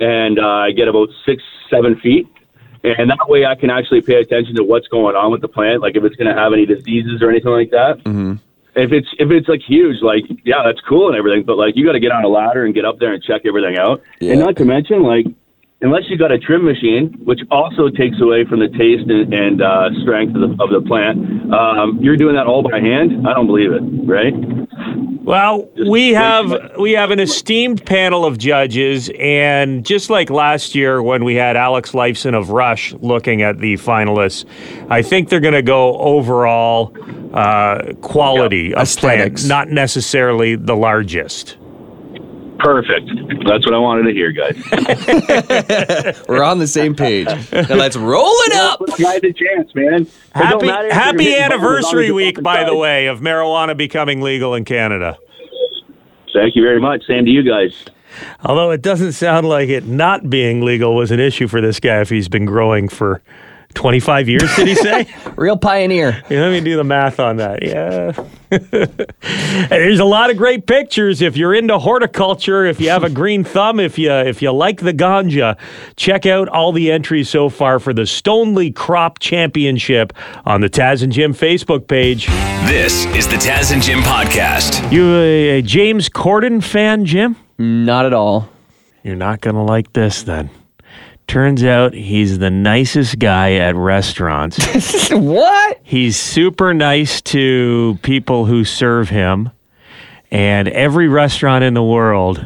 and 0.00 0.38
uh, 0.38 0.46
I 0.46 0.72
get 0.72 0.88
about 0.88 1.08
six 1.26 1.42
seven 1.70 2.00
feet, 2.00 2.26
and 2.82 3.10
that 3.10 3.28
way 3.28 3.44
I 3.44 3.54
can 3.54 3.70
actually 3.70 4.00
pay 4.00 4.14
attention 4.16 4.56
to 4.56 4.64
what's 4.64 4.88
going 4.88 5.14
on 5.14 5.30
with 5.30 5.42
the 5.42 5.48
plant, 5.48 5.82
like 5.82 5.96
if 5.96 6.04
it's 6.04 6.16
going 6.16 6.34
to 6.34 6.40
have 6.40 6.52
any 6.52 6.64
diseases 6.64 7.20
or 7.22 7.30
anything 7.30 7.52
like 7.52 7.70
that. 7.70 7.98
Mm-hmm. 8.04 8.34
If 8.74 8.92
it's 8.92 9.08
if 9.18 9.30
it's 9.30 9.48
like 9.48 9.60
huge, 9.60 10.02
like 10.02 10.24
yeah, 10.44 10.62
that's 10.64 10.80
cool 10.80 11.08
and 11.08 11.16
everything, 11.16 11.44
but 11.44 11.56
like 11.58 11.76
you 11.76 11.84
got 11.84 11.92
to 11.92 12.00
get 12.00 12.12
on 12.12 12.24
a 12.24 12.28
ladder 12.28 12.64
and 12.64 12.74
get 12.74 12.84
up 12.84 12.98
there 12.98 13.12
and 13.12 13.22
check 13.22 13.42
everything 13.44 13.78
out, 13.78 14.02
Yeah. 14.20 14.32
and 14.32 14.40
not 14.40 14.56
to 14.56 14.64
mention 14.64 15.02
like. 15.02 15.26
Unless 15.82 16.04
you've 16.08 16.18
got 16.18 16.32
a 16.32 16.38
trim 16.38 16.64
machine, 16.64 17.14
which 17.24 17.40
also 17.50 17.90
takes 17.90 18.18
away 18.22 18.46
from 18.46 18.60
the 18.60 18.68
taste 18.68 19.10
and, 19.10 19.34
and 19.34 19.60
uh, 19.60 19.90
strength 20.02 20.34
of 20.34 20.40
the, 20.40 20.62
of 20.62 20.70
the 20.70 20.82
plant, 20.88 21.52
um, 21.52 21.98
you're 22.00 22.16
doing 22.16 22.34
that 22.34 22.46
all 22.46 22.62
by 22.62 22.80
hand. 22.80 23.28
I 23.28 23.34
don't 23.34 23.46
believe 23.46 23.72
it, 23.72 23.82
right? 24.06 24.32
Well, 25.22 25.68
we 25.86 26.10
have 26.10 26.76
we 26.78 26.92
have 26.92 27.10
an 27.10 27.20
esteemed 27.20 27.84
panel 27.84 28.24
of 28.24 28.38
judges, 28.38 29.10
and 29.18 29.84
just 29.84 30.08
like 30.08 30.30
last 30.30 30.74
year 30.74 31.02
when 31.02 31.24
we 31.24 31.34
had 31.34 31.56
Alex 31.56 31.92
Lifeson 31.92 32.34
of 32.34 32.50
Rush 32.50 32.94
looking 32.94 33.42
at 33.42 33.58
the 33.58 33.74
finalists, 33.74 34.46
I 34.88 35.02
think 35.02 35.28
they're 35.28 35.40
going 35.40 35.54
to 35.54 35.62
go 35.62 35.98
overall 35.98 36.96
uh, 37.34 37.92
quality 38.00 38.72
of 38.72 38.82
Aesthetics. 38.82 39.42
plant, 39.42 39.48
not 39.48 39.68
necessarily 39.68 40.54
the 40.54 40.76
largest. 40.76 41.58
Perfect. 42.66 43.08
That's 43.46 43.64
what 43.64 43.74
I 43.74 43.78
wanted 43.78 44.08
to 44.08 44.12
hear, 44.12 44.32
guys. 44.32 44.56
We're 46.28 46.42
on 46.42 46.58
the 46.58 46.66
same 46.66 46.96
page. 46.96 47.28
Now 47.52 47.76
let's 47.76 47.94
roll 47.96 48.24
it 48.26 48.54
up. 48.54 48.80
Guys, 48.98 49.20
a 49.22 49.32
chance, 49.32 49.72
man. 49.76 50.08
Happy 50.34 50.66
matter 50.66 50.88
if 50.88 50.92
you're 50.92 51.00
Happy 51.00 51.24
hitting 51.26 51.48
buttons 51.48 51.54
as 51.54 51.62
long 51.62 51.74
as 51.76 51.84
anniversary 51.84 52.10
week, 52.10 52.42
by 52.42 52.64
the 52.64 52.74
way, 52.74 53.06
of 53.06 53.20
marijuana 53.20 53.76
becoming 53.76 54.20
legal 54.20 54.56
in 54.56 54.64
Canada. 54.64 55.16
Thank 56.32 56.56
you 56.56 56.62
very 56.62 56.80
much. 56.80 57.04
Same 57.06 57.24
to 57.24 57.30
you 57.30 57.44
guys. 57.44 57.84
Although 58.44 58.72
it 58.72 58.82
doesn't 58.82 59.12
sound 59.12 59.48
like 59.48 59.68
it 59.68 59.86
not 59.86 60.28
being 60.28 60.60
legal 60.60 60.96
was 60.96 61.12
an 61.12 61.20
issue 61.20 61.46
for 61.46 61.60
this 61.60 61.78
guy 61.78 62.00
if 62.00 62.10
he's 62.10 62.28
been 62.28 62.46
growing 62.46 62.88
for 62.88 63.22
25 63.76 64.28
years, 64.28 64.56
did 64.56 64.66
he 64.66 64.74
say? 64.74 65.06
Real 65.36 65.56
pioneer. 65.56 66.22
Yeah, 66.28 66.40
let 66.42 66.50
me 66.50 66.60
do 66.60 66.76
the 66.76 66.84
math 66.84 67.20
on 67.20 67.36
that. 67.36 67.62
Yeah. 67.62 68.12
And 69.28 69.70
There's 69.70 69.98
a 69.98 70.04
lot 70.04 70.30
of 70.30 70.36
great 70.36 70.66
pictures. 70.66 71.20
If 71.20 71.36
you're 71.36 71.52
into 71.52 71.78
horticulture, 71.78 72.64
if 72.64 72.80
you 72.80 72.90
have 72.90 73.02
a 73.02 73.10
green 73.10 73.42
thumb, 73.42 73.80
if 73.80 73.98
you 73.98 74.12
if 74.12 74.40
you 74.40 74.52
like 74.52 74.80
the 74.80 74.92
ganja, 74.92 75.58
check 75.96 76.26
out 76.26 76.48
all 76.48 76.70
the 76.70 76.92
entries 76.92 77.28
so 77.28 77.48
far 77.48 77.80
for 77.80 77.92
the 77.92 78.06
Stonely 78.06 78.70
Crop 78.70 79.18
Championship 79.18 80.12
on 80.44 80.60
the 80.60 80.70
Taz 80.70 81.02
and 81.02 81.12
Jim 81.12 81.34
Facebook 81.34 81.88
page. 81.88 82.26
This 82.66 83.04
is 83.06 83.26
the 83.26 83.36
Taz 83.36 83.72
and 83.72 83.82
Jim 83.82 83.98
podcast. 84.00 84.92
You 84.92 85.16
a, 85.16 85.58
a 85.58 85.62
James 85.62 86.08
Corden 86.08 86.62
fan, 86.62 87.04
Jim? 87.04 87.34
Not 87.58 88.06
at 88.06 88.12
all. 88.12 88.48
You're 89.02 89.16
not 89.16 89.40
going 89.40 89.56
to 89.56 89.62
like 89.62 89.92
this 89.92 90.22
then. 90.22 90.50
Turns 91.26 91.64
out 91.64 91.92
he's 91.92 92.38
the 92.38 92.50
nicest 92.50 93.18
guy 93.18 93.54
at 93.54 93.74
restaurants. 93.74 95.08
what? 95.10 95.80
He's 95.82 96.16
super 96.16 96.72
nice 96.72 97.20
to 97.22 97.98
people 98.02 98.44
who 98.46 98.64
serve 98.64 99.08
him, 99.08 99.50
and 100.30 100.68
every 100.68 101.08
restaurant 101.08 101.64
in 101.64 101.74
the 101.74 101.82
world 101.82 102.44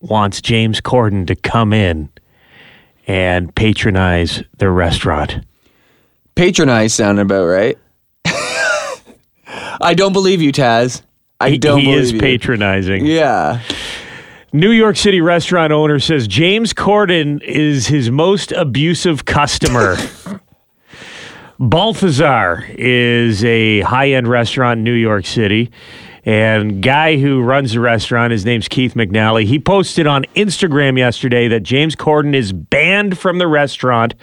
wants 0.00 0.40
James 0.42 0.80
Corden 0.80 1.26
to 1.28 1.36
come 1.36 1.72
in 1.72 2.08
and 3.06 3.54
patronize 3.54 4.42
their 4.58 4.72
restaurant. 4.72 5.38
Patronize 6.34 6.92
sounded 6.94 7.22
about 7.22 7.44
right. 7.44 7.78
I 9.80 9.94
don't 9.94 10.12
believe 10.12 10.42
you, 10.42 10.52
Taz. 10.52 11.02
I 11.40 11.50
He, 11.50 11.58
don't 11.58 11.78
he 11.80 11.86
believe 11.86 12.00
is 12.00 12.12
you. 12.12 12.18
patronizing. 12.20 13.06
Yeah. 13.06 13.60
New 14.56 14.70
York 14.70 14.96
City 14.96 15.20
restaurant 15.20 15.70
owner 15.70 15.98
says 15.98 16.26
James 16.26 16.72
Corden 16.72 17.42
is 17.42 17.88
his 17.88 18.10
most 18.10 18.52
abusive 18.52 19.26
customer. 19.26 19.98
Balthazar 21.58 22.66
is 22.76 23.42
a 23.44 23.80
high 23.80 24.10
end 24.10 24.28
restaurant 24.28 24.78
in 24.78 24.84
New 24.84 24.92
York 24.92 25.24
City. 25.26 25.70
And 26.26 26.82
guy 26.82 27.18
who 27.18 27.40
runs 27.40 27.72
the 27.72 27.80
restaurant, 27.80 28.32
his 28.32 28.44
name's 28.44 28.66
Keith 28.66 28.94
McNally. 28.94 29.44
He 29.44 29.60
posted 29.60 30.08
on 30.08 30.24
Instagram 30.34 30.98
yesterday 30.98 31.46
that 31.46 31.60
James 31.60 31.94
Corden 31.94 32.34
is 32.34 32.52
banned 32.52 33.16
from 33.16 33.38
the 33.38 33.46
restaurant 33.46 34.14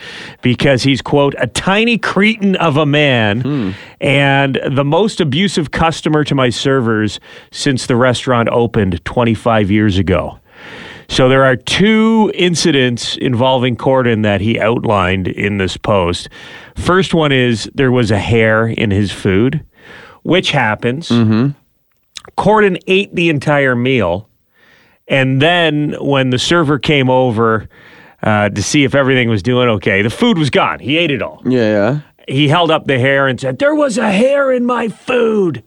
because 0.41 0.83
he's 0.83 1.01
quote 1.01 1.33
a 1.37 1.47
tiny 1.47 1.97
cretin 1.97 2.57
of 2.57 2.75
a 2.75 2.85
man 2.85 3.73
and 4.01 4.59
the 4.69 4.83
most 4.83 5.21
abusive 5.21 5.71
customer 5.71 6.25
to 6.25 6.35
my 6.35 6.49
servers 6.49 7.21
since 7.51 7.87
the 7.87 7.95
restaurant 7.95 8.49
opened 8.49 9.03
25 9.05 9.71
years 9.71 9.97
ago. 9.97 10.39
So 11.09 11.29
there 11.29 11.43
are 11.43 11.55
two 11.55 12.31
incidents 12.33 13.17
involving 13.17 13.75
Corden 13.75 14.23
that 14.23 14.41
he 14.41 14.59
outlined 14.59 15.27
in 15.27 15.57
this 15.57 15.77
post. 15.77 16.29
First 16.75 17.13
one 17.13 17.31
is 17.31 17.69
there 17.75 17.91
was 17.91 18.09
a 18.11 18.17
hair 18.19 18.67
in 18.67 18.91
his 18.91 19.11
food, 19.11 19.63
which 20.23 20.51
happens. 20.51 21.09
Corden 22.37 22.81
ate 22.87 23.13
the 23.13 23.29
entire 23.29 23.75
meal, 23.75 24.29
and 25.07 25.41
then 25.41 25.95
when 25.99 26.29
the 26.29 26.39
server 26.39 26.79
came 26.79 27.09
over 27.09 27.67
uh, 28.23 28.49
to 28.49 28.63
see 28.63 28.85
if 28.85 28.95
everything 28.95 29.29
was 29.29 29.43
doing 29.43 29.67
okay, 29.69 30.01
the 30.01 30.09
food 30.09 30.37
was 30.37 30.49
gone. 30.49 30.79
He 30.79 30.97
ate 30.97 31.11
it 31.11 31.21
all 31.21 31.41
Yeah, 31.45 31.59
yeah. 31.71 31.99
he 32.33 32.47
held 32.47 32.71
up 32.71 32.85
the 32.87 32.97
hair 32.97 33.27
and 33.27 33.39
said, 33.39 33.59
There 33.59 33.75
was 33.75 33.97
a 33.97 34.09
hair 34.11 34.51
in 34.51 34.65
my 34.65 34.87
food. 34.87 35.63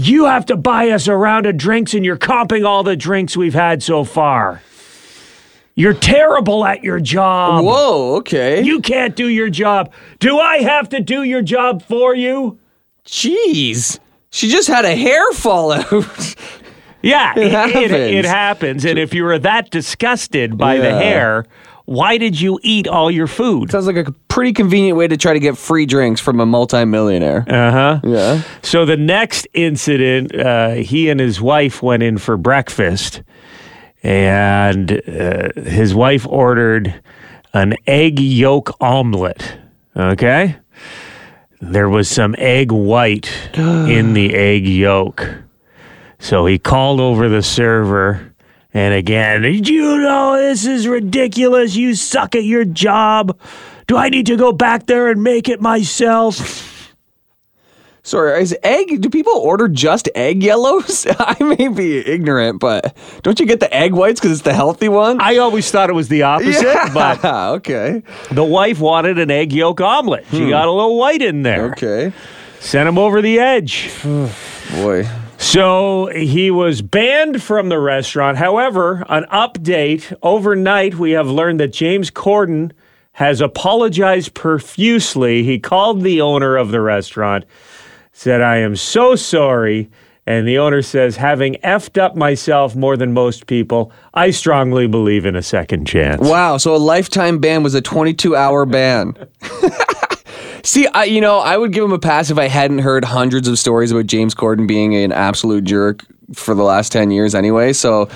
You 0.00 0.26
have 0.26 0.46
to 0.46 0.56
buy 0.56 0.90
us 0.90 1.08
a 1.08 1.16
round 1.16 1.44
of 1.46 1.56
drinks 1.56 1.92
and 1.92 2.04
you're 2.04 2.16
comping 2.16 2.64
all 2.64 2.84
the 2.84 2.94
drinks 2.94 3.36
we've 3.36 3.52
had 3.54 3.82
so 3.82 4.04
far. 4.04 4.62
You're 5.74 5.92
terrible 5.94 6.64
at 6.64 6.84
your 6.84 7.00
job. 7.00 7.64
Whoa, 7.64 8.16
okay. 8.18 8.62
You 8.62 8.80
can't 8.80 9.16
do 9.16 9.26
your 9.28 9.50
job. 9.50 9.92
Do 10.20 10.38
I 10.38 10.58
have 10.58 10.88
to 10.90 11.00
do 11.00 11.24
your 11.24 11.42
job 11.42 11.82
for 11.82 12.14
you? 12.14 12.60
Jeez. 13.06 13.98
She 14.30 14.48
just 14.48 14.68
had 14.68 14.84
a 14.84 14.94
hair 14.94 15.32
fall 15.32 15.72
out. 15.72 16.34
Yeah, 17.00 17.32
It 17.36 17.44
it, 17.44 17.46
it- 17.46 17.52
happens. 17.52 17.92
it 17.92 18.24
happens. 18.24 18.84
And 18.84 18.98
if 18.98 19.14
you 19.14 19.22
were 19.22 19.38
that 19.38 19.70
disgusted 19.70 20.58
by 20.58 20.78
the 20.78 20.90
hair, 20.92 21.44
why 21.84 22.18
did 22.18 22.40
you 22.40 22.58
eat 22.64 22.88
all 22.88 23.08
your 23.08 23.28
food? 23.28 23.70
Sounds 23.70 23.86
like 23.86 23.96
a 23.96 24.12
pretty 24.38 24.52
convenient 24.52 24.96
way 24.96 25.08
to 25.08 25.16
try 25.16 25.32
to 25.32 25.40
get 25.40 25.58
free 25.58 25.84
drinks 25.84 26.20
from 26.20 26.38
a 26.38 26.46
multimillionaire. 26.46 27.44
Uh 27.48 27.72
huh. 27.72 28.00
yeah. 28.04 28.42
So 28.62 28.84
the 28.84 28.96
next 28.96 29.48
incident, 29.52 30.32
uh, 30.32 30.74
he 30.74 31.10
and 31.10 31.18
his 31.18 31.40
wife 31.40 31.82
went 31.82 32.04
in 32.04 32.18
for 32.18 32.36
breakfast, 32.36 33.24
and 34.00 34.92
uh, 34.92 35.48
his 35.56 35.92
wife 35.92 36.24
ordered 36.24 37.02
an 37.52 37.74
egg 37.88 38.20
yolk 38.20 38.80
omelet. 38.80 39.58
Okay, 39.96 40.56
there 41.60 41.88
was 41.88 42.08
some 42.08 42.36
egg 42.38 42.70
white 42.70 43.28
in 43.54 44.12
the 44.12 44.36
egg 44.36 44.68
yolk, 44.68 45.28
so 46.20 46.46
he 46.46 46.60
called 46.60 47.00
over 47.00 47.28
the 47.28 47.42
server. 47.42 48.32
And 48.72 48.94
again, 48.94 49.42
you 49.42 49.98
know 49.98 50.36
this 50.36 50.64
is 50.64 50.86
ridiculous. 50.86 51.74
You 51.74 51.96
suck 51.96 52.36
at 52.36 52.44
your 52.44 52.64
job. 52.64 53.36
Do 53.88 53.96
I 53.96 54.10
need 54.10 54.26
to 54.26 54.36
go 54.36 54.52
back 54.52 54.84
there 54.84 55.08
and 55.08 55.22
make 55.22 55.48
it 55.48 55.62
myself? 55.62 56.94
Sorry, 58.02 58.40
is 58.42 58.54
egg? 58.62 59.00
Do 59.00 59.08
people 59.08 59.32
order 59.32 59.66
just 59.66 60.10
egg 60.14 60.42
yellows? 60.42 61.06
I 61.18 61.42
may 61.42 61.68
be 61.68 61.96
ignorant, 62.06 62.60
but 62.60 62.94
don't 63.22 63.40
you 63.40 63.46
get 63.46 63.60
the 63.60 63.74
egg 63.74 63.94
whites 63.94 64.20
because 64.20 64.32
it's 64.32 64.42
the 64.42 64.52
healthy 64.52 64.90
one? 64.90 65.22
I 65.22 65.38
always 65.38 65.70
thought 65.70 65.88
it 65.88 65.94
was 65.94 66.08
the 66.08 66.22
opposite, 66.22 66.90
but 66.92 67.24
okay. 67.56 68.02
the 68.30 68.44
wife 68.44 68.78
wanted 68.78 69.18
an 69.18 69.30
egg 69.30 69.54
yolk 69.54 69.80
omelet. 69.80 70.26
She 70.30 70.44
hmm. 70.44 70.50
got 70.50 70.68
a 70.68 70.70
little 70.70 70.98
white 70.98 71.22
in 71.22 71.42
there. 71.42 71.72
Okay. 71.72 72.12
Sent 72.60 72.90
him 72.90 72.98
over 72.98 73.22
the 73.22 73.38
edge. 73.38 73.90
Boy. 74.02 75.08
So 75.38 76.10
he 76.14 76.50
was 76.50 76.82
banned 76.82 77.42
from 77.42 77.70
the 77.70 77.78
restaurant. 77.78 78.36
However, 78.36 79.06
an 79.08 79.24
update 79.32 80.14
overnight, 80.22 80.96
we 80.96 81.12
have 81.12 81.28
learned 81.28 81.60
that 81.60 81.72
James 81.72 82.10
Corden 82.10 82.72
has 83.18 83.40
apologized 83.40 84.32
profusely. 84.34 85.42
He 85.42 85.58
called 85.58 86.02
the 86.02 86.20
owner 86.20 86.56
of 86.56 86.70
the 86.70 86.80
restaurant, 86.80 87.44
said, 88.12 88.40
I 88.40 88.58
am 88.58 88.76
so 88.76 89.16
sorry. 89.16 89.90
And 90.24 90.46
the 90.46 90.58
owner 90.58 90.82
says, 90.82 91.16
having 91.16 91.54
effed 91.64 92.00
up 92.00 92.14
myself 92.14 92.76
more 92.76 92.96
than 92.96 93.12
most 93.12 93.48
people, 93.48 93.90
I 94.14 94.30
strongly 94.30 94.86
believe 94.86 95.26
in 95.26 95.34
a 95.34 95.42
second 95.42 95.86
chance. 95.86 96.20
Wow. 96.20 96.58
So 96.58 96.76
a 96.76 96.78
lifetime 96.78 97.40
ban 97.40 97.64
was 97.64 97.74
a 97.74 97.80
22 97.80 98.36
hour 98.36 98.64
ban. 98.64 99.16
See, 100.62 100.86
I, 100.86 101.02
you 101.02 101.20
know, 101.20 101.40
I 101.40 101.56
would 101.56 101.72
give 101.72 101.82
him 101.82 101.92
a 101.92 101.98
pass 101.98 102.30
if 102.30 102.38
I 102.38 102.46
hadn't 102.46 102.78
heard 102.78 103.04
hundreds 103.04 103.48
of 103.48 103.58
stories 103.58 103.90
about 103.90 104.06
James 104.06 104.32
Corden 104.32 104.68
being 104.68 104.94
an 104.94 105.10
absolute 105.10 105.64
jerk 105.64 106.04
for 106.34 106.54
the 106.54 106.62
last 106.62 106.92
10 106.92 107.10
years 107.10 107.34
anyway. 107.34 107.72
So, 107.72 108.08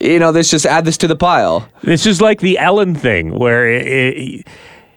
you 0.00 0.18
know, 0.18 0.30
let's 0.30 0.50
just 0.50 0.66
add 0.66 0.84
this 0.84 0.96
to 0.98 1.08
the 1.08 1.16
pile. 1.16 1.68
This 1.82 2.06
is 2.06 2.20
like 2.20 2.40
the 2.40 2.58
Ellen 2.58 2.94
thing, 2.94 3.38
where 3.38 3.66
i 3.68 4.08
i 4.08 4.44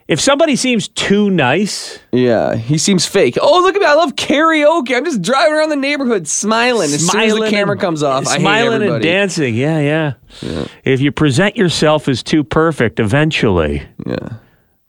if 0.08 0.18
somebody 0.20 0.56
seems 0.56 0.88
too 0.88 1.30
nice, 1.30 2.00
Yeah, 2.10 2.56
he 2.56 2.78
seems 2.78 3.06
fake. 3.06 3.38
Oh, 3.40 3.62
look 3.62 3.76
at 3.76 3.80
me. 3.80 3.86
I 3.86 3.94
love 3.94 4.16
karaoke. 4.16 4.96
I'm 4.96 5.04
just 5.04 5.22
driving 5.22 5.54
around 5.54 5.68
the 5.68 5.76
neighborhood 5.76 6.26
smiling. 6.26 6.90
As 6.92 7.06
soon 7.06 7.20
as 7.20 7.32
the 7.32 7.48
camera 7.48 7.74
and- 7.74 7.80
comes 7.80 8.02
off, 8.02 8.26
smiling 8.26 8.82
and 8.82 9.00
dancing, 9.00 9.54
yeah, 9.54 10.14
yeah, 10.42 10.64
If 10.84 11.00
you 11.00 11.12
present 11.12 11.56
yourself 11.56 12.08
as 12.08 12.24
too 12.24 12.42
perfect, 12.42 12.98
eventually, 12.98 13.84
Yeah. 14.04 14.30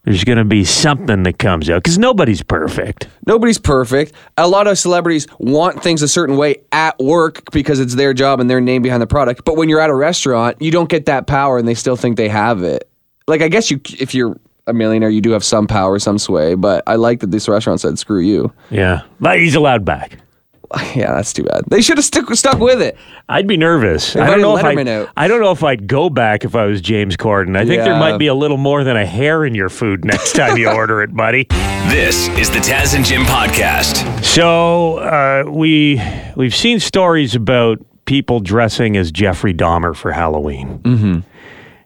There's 0.04 0.24
going 0.24 0.38
to 0.38 0.44
be 0.44 0.64
something 0.64 1.22
that 1.22 1.38
comes 1.38 1.70
out 1.70 1.82
because 1.82 1.98
nobody's 1.98 2.42
perfect. 2.42 3.08
Nobody's 3.26 3.58
perfect. 3.58 4.12
A 4.36 4.48
lot 4.48 4.66
of 4.66 4.76
celebrities 4.78 5.26
want 5.38 5.82
things 5.82 6.02
a 6.02 6.08
certain 6.08 6.36
way 6.36 6.56
at 6.72 6.98
work 6.98 7.50
because 7.52 7.78
it's 7.78 7.94
their 7.94 8.12
job 8.12 8.40
and 8.40 8.50
their 8.50 8.60
name 8.60 8.82
behind 8.82 9.00
the 9.00 9.06
product. 9.06 9.44
But 9.44 9.56
when 9.56 9.68
you're 9.68 9.80
at 9.80 9.90
a 9.90 9.94
restaurant, 9.94 10.60
you 10.60 10.70
don't 10.70 10.88
get 10.88 11.06
that 11.06 11.26
power 11.26 11.58
and 11.58 11.68
they 11.68 11.74
still 11.74 11.96
think 11.96 12.16
they 12.16 12.28
have 12.28 12.62
it. 12.62 12.88
Like, 13.28 13.42
I 13.42 13.48
guess 13.48 13.70
you, 13.70 13.80
if 14.00 14.12
you're 14.14 14.36
a 14.66 14.72
millionaire, 14.72 15.10
you 15.10 15.20
do 15.20 15.30
have 15.30 15.44
some 15.44 15.68
power, 15.68 15.98
some 16.00 16.18
sway. 16.18 16.56
But 16.56 16.82
I 16.88 16.96
like 16.96 17.20
that 17.20 17.30
this 17.30 17.48
restaurant 17.48 17.80
said, 17.80 17.98
screw 17.98 18.20
you. 18.20 18.52
Yeah, 18.70 19.02
but 19.20 19.38
he's 19.38 19.54
allowed 19.54 19.84
back. 19.84 20.18
Yeah, 20.94 21.14
that's 21.14 21.32
too 21.32 21.44
bad. 21.44 21.62
They 21.68 21.80
should 21.80 21.96
have 21.98 22.04
stuck, 22.04 22.32
stuck 22.34 22.58
with 22.58 22.82
it. 22.82 22.96
I'd 23.28 23.46
be 23.46 23.56
nervous. 23.56 24.14
I 24.16 24.26
don't 24.26 24.40
know 24.40 24.56
if 24.56 24.62
Letterman 24.64 24.88
I. 24.88 24.94
out. 25.02 25.08
I 25.16 25.26
don't 25.28 25.40
know 25.40 25.50
if 25.52 25.62
I'd 25.64 25.86
go 25.86 26.10
back 26.10 26.44
if 26.44 26.54
I 26.54 26.64
was 26.66 26.80
James 26.80 27.16
Corden. 27.16 27.56
I 27.56 27.64
think 27.64 27.82
there 27.82 27.94
Yeah. 27.94 27.98
might 27.98 28.18
be 28.18 28.26
a 28.26 28.34
little 28.34 28.56
more 28.58 28.84
than 28.84 28.96
a 28.96 29.06
hair 29.06 29.44
in 29.44 29.54
your 29.54 29.68
food 29.70 30.04
next 30.04 30.32
time 30.34 30.56
you 30.58 30.68
order 30.74 31.02
it, 31.02 31.14
buddy. 31.16 31.46
This 31.88 32.28
is 32.38 32.50
the 32.50 32.58
Taz 32.58 32.94
and 32.94 33.04
Jim 33.04 33.22
podcast. 33.22 34.22
So 34.24 34.98
uh, 34.98 35.44
we 35.50 36.00
we've 36.36 36.54
seen 36.54 36.78
stories 36.80 37.34
about 37.34 37.78
people 38.04 38.40
dressing 38.40 38.96
as 38.96 39.10
Jeffrey 39.12 39.54
Dahmer 39.54 39.94
for 39.96 40.12
Halloween. 40.12 40.78
Mm-hmm. 40.80 41.20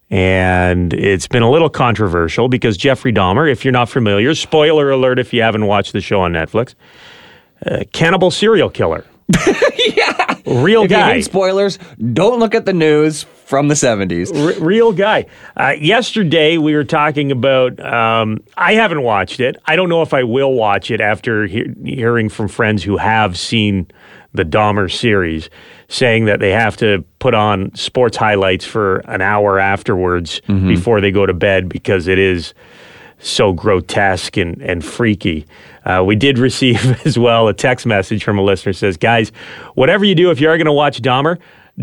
And 0.08 0.92
it's 0.94 1.26
been 1.26 1.42
a 1.42 1.50
little 1.50 1.68
controversial 1.68 2.48
because 2.48 2.76
Jeffrey 2.76 3.12
Dahmer, 3.12 3.50
if 3.50 3.64
you're 3.64 3.72
not 3.72 3.88
familiar, 3.88 4.34
spoiler 4.34 4.90
alert 4.90 5.18
if 5.18 5.32
you 5.32 5.42
haven't 5.42 5.66
watched 5.66 5.92
the 5.92 6.00
show 6.00 6.20
on 6.20 6.32
Netflix, 6.32 6.74
uh, 7.64 7.84
cannibal 7.92 8.30
serial 8.30 8.68
killer. 8.70 9.04
yeah. 9.96 10.36
Real 10.46 10.84
If 10.84 10.90
guy. 10.90 11.20
spoilers, 11.20 11.78
don't 12.12 12.38
look 12.38 12.54
at 12.54 12.64
the 12.66 12.72
news 12.72 13.24
from 13.24 13.66
the 13.68 13.74
70s. 13.74 14.30
R- 14.34 14.64
real 14.64 14.92
guy. 14.92 15.26
Uh, 15.56 15.74
yesterday, 15.80 16.58
we 16.58 16.74
were 16.74 16.84
talking 16.84 17.32
about. 17.32 17.80
Um, 17.80 18.38
I 18.56 18.74
haven't 18.74 19.02
watched 19.02 19.40
it. 19.40 19.56
I 19.66 19.74
don't 19.74 19.88
know 19.88 20.02
if 20.02 20.14
I 20.14 20.22
will 20.22 20.52
watch 20.54 20.90
it 20.92 21.00
after 21.00 21.46
he- 21.46 21.66
hearing 21.84 22.28
from 22.28 22.46
friends 22.48 22.84
who 22.84 22.96
have 22.98 23.36
seen 23.36 23.88
the 24.32 24.44
Dahmer 24.44 24.92
series, 24.92 25.50
saying 25.88 26.26
that 26.26 26.38
they 26.40 26.52
have 26.52 26.76
to 26.76 27.04
put 27.18 27.34
on 27.34 27.74
sports 27.74 28.16
highlights 28.16 28.64
for 28.64 28.98
an 29.06 29.22
hour 29.22 29.58
afterwards 29.58 30.40
before 30.46 31.00
they 31.00 31.10
go 31.10 31.24
to 31.26 31.32
bed 31.34 31.68
because 31.68 32.06
it 32.06 32.18
is 32.18 32.52
so 33.18 33.52
grotesque 33.52 34.36
and, 34.36 34.60
and 34.62 34.84
freaky. 34.84 35.46
Uh, 35.86 36.02
we 36.04 36.16
did 36.16 36.38
receive 36.38 36.84
as 37.06 37.18
well 37.18 37.48
a 37.48 37.54
text 37.54 37.86
message 37.86 38.24
from 38.24 38.38
a 38.38 38.42
listener 38.42 38.72
says, 38.72 38.96
guys, 38.96 39.30
whatever 39.74 40.04
you 40.04 40.14
do, 40.14 40.30
if 40.30 40.40
you 40.40 40.48
are 40.48 40.58
going 40.58 40.66
to 40.66 40.72
watch 40.72 41.00
Dahmer, 41.00 41.38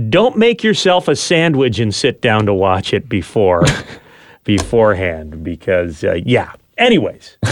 don't 0.09 0.37
make 0.37 0.63
yourself 0.63 1.07
a 1.07 1.15
sandwich 1.15 1.79
and 1.79 1.93
sit 1.93 2.21
down 2.21 2.45
to 2.45 2.53
watch 2.53 2.93
it 2.93 3.07
before 3.07 3.63
beforehand 4.43 5.43
because 5.43 6.03
uh, 6.03 6.19
yeah. 6.25 6.53
Anyways. 6.77 7.37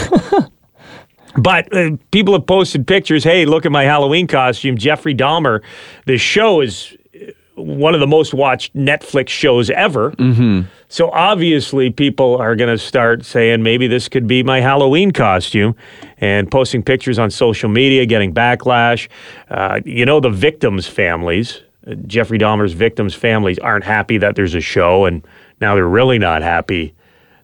But 1.38 1.74
uh, 1.74 1.92
people 2.12 2.34
have 2.34 2.46
posted 2.46 2.86
pictures. 2.86 3.24
Hey, 3.24 3.46
look 3.46 3.66
at 3.66 3.72
my 3.72 3.84
Halloween 3.84 4.28
costume, 4.28 4.78
Jeffrey 4.78 5.16
Dahmer. 5.16 5.62
The 6.06 6.18
show 6.18 6.60
is 6.62 6.96
one 7.56 7.94
of 7.94 8.00
the 8.00 8.08
most 8.08 8.34
watched 8.34 8.76
Netflix 8.76 9.30
shows 9.30 9.70
ever. 9.70 10.12
Mm-hmm. 10.12 10.62
So 10.90 11.10
obviously, 11.12 11.90
people 11.90 12.38
are 12.38 12.56
going 12.56 12.70
to 12.70 12.78
start 12.78 13.26
saying 13.26 13.64
maybe 13.64 13.88
this 13.88 14.10
could 14.10 14.28
be 14.28 14.44
my 14.44 14.62
Halloween 14.62 15.12
costume, 15.12 15.76
and 16.18 16.50
posting 16.50 16.84
pictures 16.84 17.20
on 17.20 17.32
social 17.32 17.70
media, 17.70 18.06
getting 18.06 18.34
backlash. 18.34 19.08
Uh, 19.50 19.80
you 19.86 20.06
know, 20.06 20.20
the 20.20 20.30
victims' 20.30 20.88
families, 20.88 21.62
Jeffrey 22.08 22.38
Dahmer's 22.38 22.74
victims' 22.74 23.16
families, 23.16 23.60
aren't 23.60 23.86
happy 23.86 24.18
that 24.18 24.36
there's 24.36 24.56
a 24.56 24.62
show, 24.62 25.06
and 25.06 25.26
now 25.60 25.76
they're 25.76 25.88
really 25.88 26.20
not 26.20 26.42
happy 26.42 26.94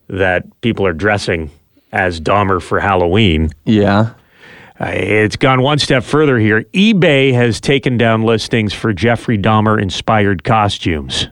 that 0.08 0.46
people 0.62 0.86
are 0.86 0.94
dressing 0.94 1.50
as 1.92 2.20
Dahmer 2.20 2.62
for 2.62 2.80
Halloween. 2.80 3.50
Yeah. 3.66 4.14
Uh, 4.80 4.86
It's 4.94 5.36
gone 5.36 5.62
one 5.62 5.80
step 5.80 6.04
further 6.04 6.38
here. 6.38 6.64
eBay 6.74 7.34
has 7.34 7.60
taken 7.60 7.98
down 7.98 8.24
listings 8.24 8.74
for 8.74 8.94
Jeffrey 8.94 9.38
Dahmer 9.38 9.82
inspired 9.82 10.44
costumes. 10.44 11.28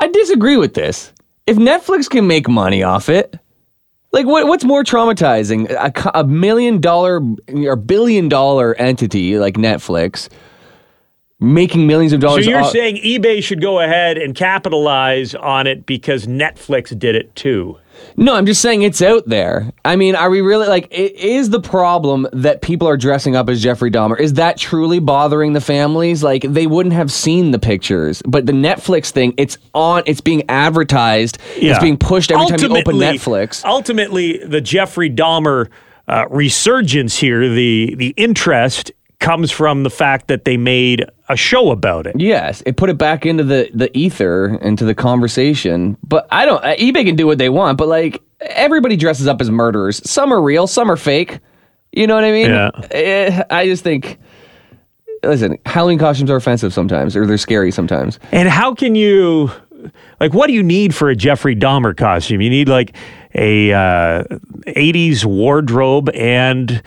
I 0.00 0.08
disagree 0.08 0.56
with 0.56 0.74
this. 0.74 1.12
If 1.46 1.56
Netflix 1.56 2.08
can 2.08 2.26
make 2.26 2.48
money 2.48 2.82
off 2.82 3.08
it, 3.08 3.36
like 4.12 4.26
what, 4.26 4.46
what's 4.46 4.64
more 4.64 4.84
traumatizing? 4.84 5.70
A, 5.70 6.18
a 6.20 6.24
million 6.24 6.80
dollar 6.80 7.20
or 7.54 7.76
billion 7.76 8.28
dollar 8.28 8.74
entity 8.76 9.38
like 9.38 9.54
Netflix 9.54 10.28
making 11.40 11.86
millions 11.86 12.12
of 12.12 12.20
dollars. 12.20 12.44
So 12.44 12.50
you're 12.50 12.60
off- 12.62 12.72
saying 12.72 12.96
eBay 12.96 13.42
should 13.42 13.60
go 13.60 13.80
ahead 13.80 14.18
and 14.18 14.34
capitalize 14.34 15.34
on 15.34 15.66
it 15.66 15.86
because 15.86 16.26
Netflix 16.26 16.96
did 16.98 17.14
it 17.14 17.34
too? 17.36 17.76
No, 18.16 18.34
I'm 18.36 18.46
just 18.46 18.60
saying 18.62 18.82
it's 18.82 19.02
out 19.02 19.28
there. 19.28 19.72
I 19.84 19.96
mean, 19.96 20.14
are 20.14 20.30
we 20.30 20.40
really 20.40 20.68
like? 20.68 20.86
i- 20.92 21.12
Is 21.16 21.50
the 21.50 21.60
problem 21.60 22.28
that 22.32 22.62
people 22.62 22.88
are 22.88 22.96
dressing 22.96 23.34
up 23.34 23.48
as 23.48 23.60
Jeffrey 23.62 23.90
Dahmer? 23.90 24.18
Is 24.18 24.34
that 24.34 24.56
truly 24.56 24.98
bothering 25.00 25.52
the 25.52 25.60
families? 25.60 26.22
Like 26.22 26.42
they 26.42 26.66
wouldn't 26.68 26.92
have 26.94 27.10
seen 27.10 27.50
the 27.50 27.58
pictures, 27.58 28.22
but 28.26 28.46
the 28.46 28.52
Netflix 28.52 29.10
thing, 29.10 29.34
it's 29.36 29.58
on. 29.74 30.04
It's 30.06 30.20
being 30.20 30.42
advertised. 30.48 31.38
Yeah. 31.58 31.72
It's 31.72 31.80
being 31.80 31.96
pushed 31.98 32.30
every 32.30 32.46
time 32.46 32.60
you 32.60 32.76
open 32.76 32.96
Netflix. 32.96 33.64
Ultimately, 33.64 34.38
the 34.38 34.60
Jeffrey 34.60 35.10
Dahmer 35.10 35.66
uh, 36.06 36.26
resurgence 36.30 37.18
here, 37.18 37.48
the 37.48 37.94
the 37.96 38.14
interest 38.16 38.92
comes 39.20 39.50
from 39.50 39.82
the 39.82 39.90
fact 39.90 40.28
that 40.28 40.44
they 40.44 40.56
made 40.56 41.04
a 41.28 41.36
show 41.36 41.70
about 41.70 42.06
it. 42.06 42.14
Yes, 42.18 42.62
it 42.66 42.76
put 42.76 42.88
it 42.90 42.98
back 42.98 43.26
into 43.26 43.44
the 43.44 43.70
the 43.74 43.96
ether, 43.96 44.56
into 44.62 44.84
the 44.84 44.94
conversation. 44.94 45.96
But 46.02 46.26
I 46.30 46.46
don't. 46.46 46.64
uh, 46.64 46.76
eBay 46.76 47.04
can 47.04 47.16
do 47.16 47.26
what 47.26 47.38
they 47.38 47.48
want, 47.48 47.78
but 47.78 47.88
like 47.88 48.22
everybody 48.40 48.96
dresses 48.96 49.26
up 49.26 49.40
as 49.40 49.50
murderers. 49.50 50.00
Some 50.08 50.32
are 50.32 50.40
real, 50.40 50.66
some 50.66 50.90
are 50.90 50.96
fake. 50.96 51.40
You 51.92 52.06
know 52.06 52.14
what 52.14 52.24
I 52.24 52.32
mean? 52.32 52.50
Yeah. 52.50 52.70
Eh, 52.90 53.42
I 53.50 53.66
just 53.66 53.82
think. 53.82 54.18
Listen, 55.24 55.58
Halloween 55.66 55.98
costumes 55.98 56.30
are 56.30 56.36
offensive 56.36 56.72
sometimes, 56.72 57.16
or 57.16 57.26
they're 57.26 57.38
scary 57.38 57.72
sometimes. 57.72 58.20
And 58.30 58.48
how 58.48 58.72
can 58.72 58.94
you, 58.94 59.50
like, 60.20 60.32
what 60.32 60.46
do 60.46 60.52
you 60.52 60.62
need 60.62 60.94
for 60.94 61.10
a 61.10 61.16
Jeffrey 61.16 61.56
Dahmer 61.56 61.96
costume? 61.96 62.40
You 62.40 62.50
need 62.50 62.68
like 62.68 62.94
a 63.34 63.72
uh, 63.72 64.22
80s 64.68 65.24
wardrobe 65.24 66.08
and 66.10 66.80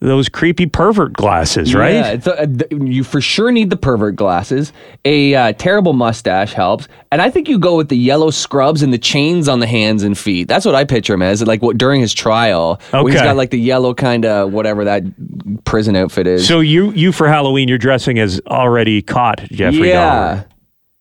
those 0.00 0.28
creepy 0.28 0.66
pervert 0.66 1.12
glasses, 1.14 1.74
right? 1.74 1.94
Yeah, 1.94 2.32
a, 2.38 2.46
th- 2.46 2.70
you 2.70 3.02
for 3.02 3.20
sure 3.20 3.50
need 3.50 3.70
the 3.70 3.76
pervert 3.76 4.14
glasses. 4.14 4.72
A 5.04 5.34
uh, 5.34 5.52
terrible 5.58 5.92
mustache 5.92 6.52
helps, 6.52 6.86
and 7.10 7.20
I 7.20 7.30
think 7.30 7.48
you 7.48 7.58
go 7.58 7.76
with 7.76 7.88
the 7.88 7.96
yellow 7.96 8.30
scrubs 8.30 8.82
and 8.82 8.92
the 8.92 8.98
chains 8.98 9.48
on 9.48 9.58
the 9.58 9.66
hands 9.66 10.04
and 10.04 10.16
feet. 10.16 10.46
That's 10.46 10.64
what 10.64 10.76
I 10.76 10.84
picture 10.84 11.14
him 11.14 11.22
as, 11.22 11.42
like 11.42 11.62
what 11.62 11.78
during 11.78 12.00
his 12.00 12.14
trial. 12.14 12.80
where 12.90 13.02
he's 13.08 13.16
Okay. 13.16 13.24
got 13.24 13.36
like 13.36 13.50
the 13.50 13.58
yellow 13.58 13.92
kind 13.92 14.24
of 14.24 14.52
whatever 14.52 14.84
that 14.84 15.02
prison 15.64 15.96
outfit 15.96 16.26
is. 16.28 16.46
So 16.46 16.60
you, 16.60 16.92
you 16.92 17.10
for 17.10 17.26
Halloween, 17.26 17.66
you're 17.68 17.78
dressing 17.78 18.20
as 18.20 18.40
already 18.46 19.02
caught 19.02 19.38
Jeffrey 19.50 19.88
yeah. 19.88 20.44
Dahmer. 20.44 20.44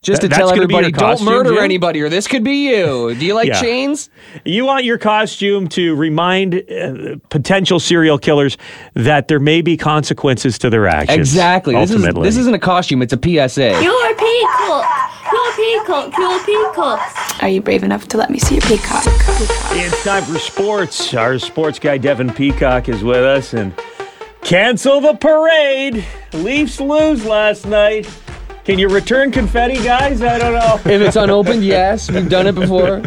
Just 0.08 0.22
Th- 0.22 0.32
to 0.32 0.38
that's 0.38 0.40
tell 0.40 0.56
gonna 0.56 0.68
be 0.68 0.74
your 0.74 0.84
everybody, 0.86 1.16
don't 1.18 1.26
murder 1.26 1.50
Jim? 1.56 1.64
anybody, 1.66 2.00
or 2.02 2.08
this 2.08 2.28
could 2.28 2.42
be 2.46 2.70
you. 2.70 3.14
Do 3.14 3.26
you 3.26 3.34
like 3.34 3.50
Yeah. 3.50 3.60
chains? 3.60 4.10
You 4.46 4.64
want 4.66 4.86
your 4.86 4.98
costume 4.98 5.68
to 5.70 5.96
remind 5.96 6.56
uh, 6.56 7.18
potential 7.28 7.78
serial 7.78 8.18
killers 8.18 8.58
that 8.94 9.28
there 9.28 9.42
may 9.42 9.62
be 9.62 9.76
consequences 9.76 10.58
to 10.60 10.70
their 10.70 10.88
actions. 10.88 11.18
Exactly. 11.18 11.76
This, 11.76 11.90
is, 11.90 11.96
Ultimately. 11.98 12.24
this 12.26 12.38
isn't 12.38 12.54
a 12.54 12.60
costume; 12.60 13.02
it's 13.02 13.12
a 13.12 13.18
PSA. 13.18 13.82
You're 13.84 14.12
a 14.12 14.16
peacock. 14.16 14.86
You're 15.30 15.50
a 15.50 15.56
peacock. 15.58 16.18
You're 16.18 16.36
a 16.38 16.44
peacock. 16.46 17.44
Are 17.44 17.50
you 17.50 17.60
brave 17.62 17.84
enough 17.84 18.08
to 18.08 18.18
let 18.18 18.30
me 18.30 18.40
see 18.40 18.56
your 18.56 18.62
peacock? 18.62 19.04
It's 19.06 20.04
time 20.06 20.24
for 20.24 20.40
sports. 20.40 21.14
Our 21.14 21.38
sports 21.38 21.80
guy 21.80 21.98
Devin 21.98 22.32
Peacock 22.34 22.88
is 22.88 23.04
with 23.04 23.18
us 23.26 23.54
and 23.54 23.74
cancel 24.42 25.02
the 25.02 25.16
parade. 25.16 26.06
Leafs 26.32 26.80
lose 26.80 27.26
last 27.26 27.66
night. 27.66 28.08
Can 28.68 28.78
you 28.78 28.90
return 28.90 29.32
confetti, 29.32 29.82
guys? 29.82 30.22
I 30.22 30.38
don't 30.38 30.52
know. 30.54 30.76
If 30.92 31.02
it's 31.02 31.16
unopened, 31.16 31.64
yes, 31.64 32.12
we've 32.12 32.28
done 32.28 32.48
it 32.48 32.54
before. 32.54 33.02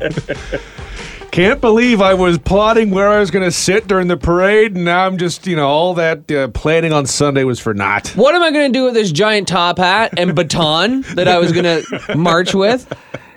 Can't 1.32 1.60
believe 1.60 2.00
I 2.00 2.14
was 2.14 2.38
plotting 2.38 2.88
where 2.88 3.10
I 3.10 3.18
was 3.18 3.30
going 3.30 3.44
to 3.44 3.50
sit 3.50 3.86
during 3.86 4.08
the 4.08 4.16
parade, 4.16 4.74
and 4.74 4.86
now 4.86 5.04
I'm 5.04 5.18
just, 5.18 5.46
you 5.46 5.56
know, 5.56 5.68
all 5.68 5.92
that 5.94 6.32
uh, 6.32 6.48
planning 6.48 6.94
on 6.94 7.04
Sunday 7.04 7.44
was 7.44 7.60
for 7.60 7.74
naught. 7.74 8.08
What 8.16 8.34
am 8.34 8.42
I 8.42 8.50
going 8.52 8.72
to 8.72 8.78
do 8.78 8.86
with 8.86 8.94
this 8.94 9.12
giant 9.12 9.48
top 9.48 9.76
hat 9.76 10.14
and 10.16 10.34
baton 10.34 11.02
that 11.14 11.28
I 11.28 11.38
was 11.38 11.52
going 11.52 11.64
to 11.84 12.16
march 12.16 12.54
with? 12.54 12.90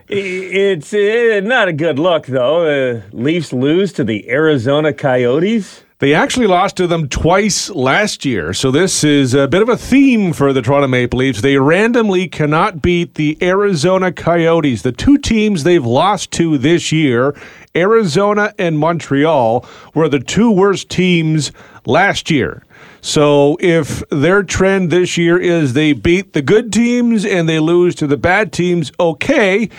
It's 0.07 0.93
uh, 0.93 1.41
not 1.43 1.67
a 1.67 1.73
good 1.73 1.99
look, 1.99 2.27
though. 2.27 2.65
Uh, 2.65 3.01
Leafs 3.11 3.51
lose 3.51 3.91
to 3.93 4.05
the 4.05 4.29
Arizona 4.29 4.93
Coyotes. 4.93 5.82
They 6.03 6.13
actually 6.13 6.47
lost 6.47 6.75
to 6.75 6.85
them 6.85 7.07
twice 7.07 7.69
last 7.69 8.25
year, 8.25 8.53
so 8.53 8.71
this 8.71 9.05
is 9.05 9.33
a 9.33 9.47
bit 9.47 9.61
of 9.61 9.69
a 9.69 9.77
theme 9.77 10.33
for 10.33 10.51
the 10.51 10.61
Toronto 10.61 10.89
Maple 10.89 11.19
Leafs. 11.19 11.39
They 11.39 11.57
randomly 11.57 12.27
cannot 12.27 12.81
beat 12.81 13.13
the 13.13 13.37
Arizona 13.41 14.11
Coyotes. 14.11 14.81
The 14.81 14.91
two 14.91 15.17
teams 15.17 15.63
they've 15.63 15.85
lost 15.85 16.31
to 16.31 16.57
this 16.57 16.91
year, 16.91 17.33
Arizona 17.73 18.53
and 18.59 18.77
Montreal, 18.77 19.65
were 19.95 20.09
the 20.09 20.19
two 20.19 20.51
worst 20.51 20.89
teams 20.89 21.53
last 21.85 22.29
year. 22.29 22.65
So 22.99 23.55
if 23.61 24.03
their 24.09 24.43
trend 24.43 24.91
this 24.91 25.17
year 25.17 25.37
is 25.37 25.71
they 25.71 25.93
beat 25.93 26.33
the 26.33 26.41
good 26.41 26.73
teams 26.73 27.23
and 27.23 27.47
they 27.47 27.59
lose 27.59 27.95
to 27.95 28.07
the 28.07 28.17
bad 28.17 28.51
teams, 28.51 28.91
okay. 28.99 29.69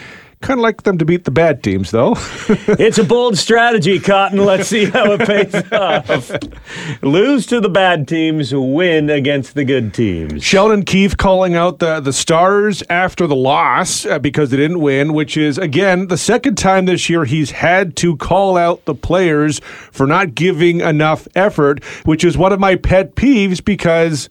Kind 0.44 0.60
of 0.60 0.62
like 0.62 0.82
them 0.82 0.98
to 0.98 1.06
beat 1.06 1.24
the 1.24 1.30
bad 1.30 1.62
teams, 1.62 1.90
though. 1.90 2.14
It's 2.76 2.98
a 2.98 3.04
bold 3.04 3.38
strategy, 3.38 3.98
Cotton. 3.98 4.44
Let's 4.44 4.68
see 4.68 4.84
how 4.84 5.12
it 5.12 5.20
pays 5.26 5.54
off. 5.72 6.30
Lose 7.02 7.46
to 7.46 7.60
the 7.60 7.70
bad 7.70 8.06
teams, 8.06 8.54
win 8.54 9.08
against 9.08 9.54
the 9.54 9.64
good 9.64 9.94
teams. 9.94 10.44
Sheldon 10.44 10.84
Keefe 10.84 11.16
calling 11.16 11.54
out 11.54 11.78
the, 11.78 12.00
the 12.00 12.12
Stars 12.12 12.82
after 12.90 13.26
the 13.26 13.34
loss 13.34 14.04
uh, 14.04 14.18
because 14.18 14.50
they 14.50 14.58
didn't 14.58 14.80
win, 14.80 15.14
which 15.14 15.38
is, 15.38 15.56
again, 15.56 16.08
the 16.08 16.18
second 16.18 16.56
time 16.58 16.84
this 16.84 17.08
year 17.08 17.24
he's 17.24 17.52
had 17.52 17.96
to 17.96 18.14
call 18.18 18.58
out 18.58 18.84
the 18.84 18.94
players 18.94 19.60
for 19.92 20.06
not 20.06 20.34
giving 20.34 20.80
enough 20.82 21.26
effort, 21.34 21.82
which 22.04 22.22
is 22.22 22.36
one 22.36 22.52
of 22.52 22.60
my 22.60 22.76
pet 22.76 23.14
peeves 23.14 23.64
because 23.64 24.28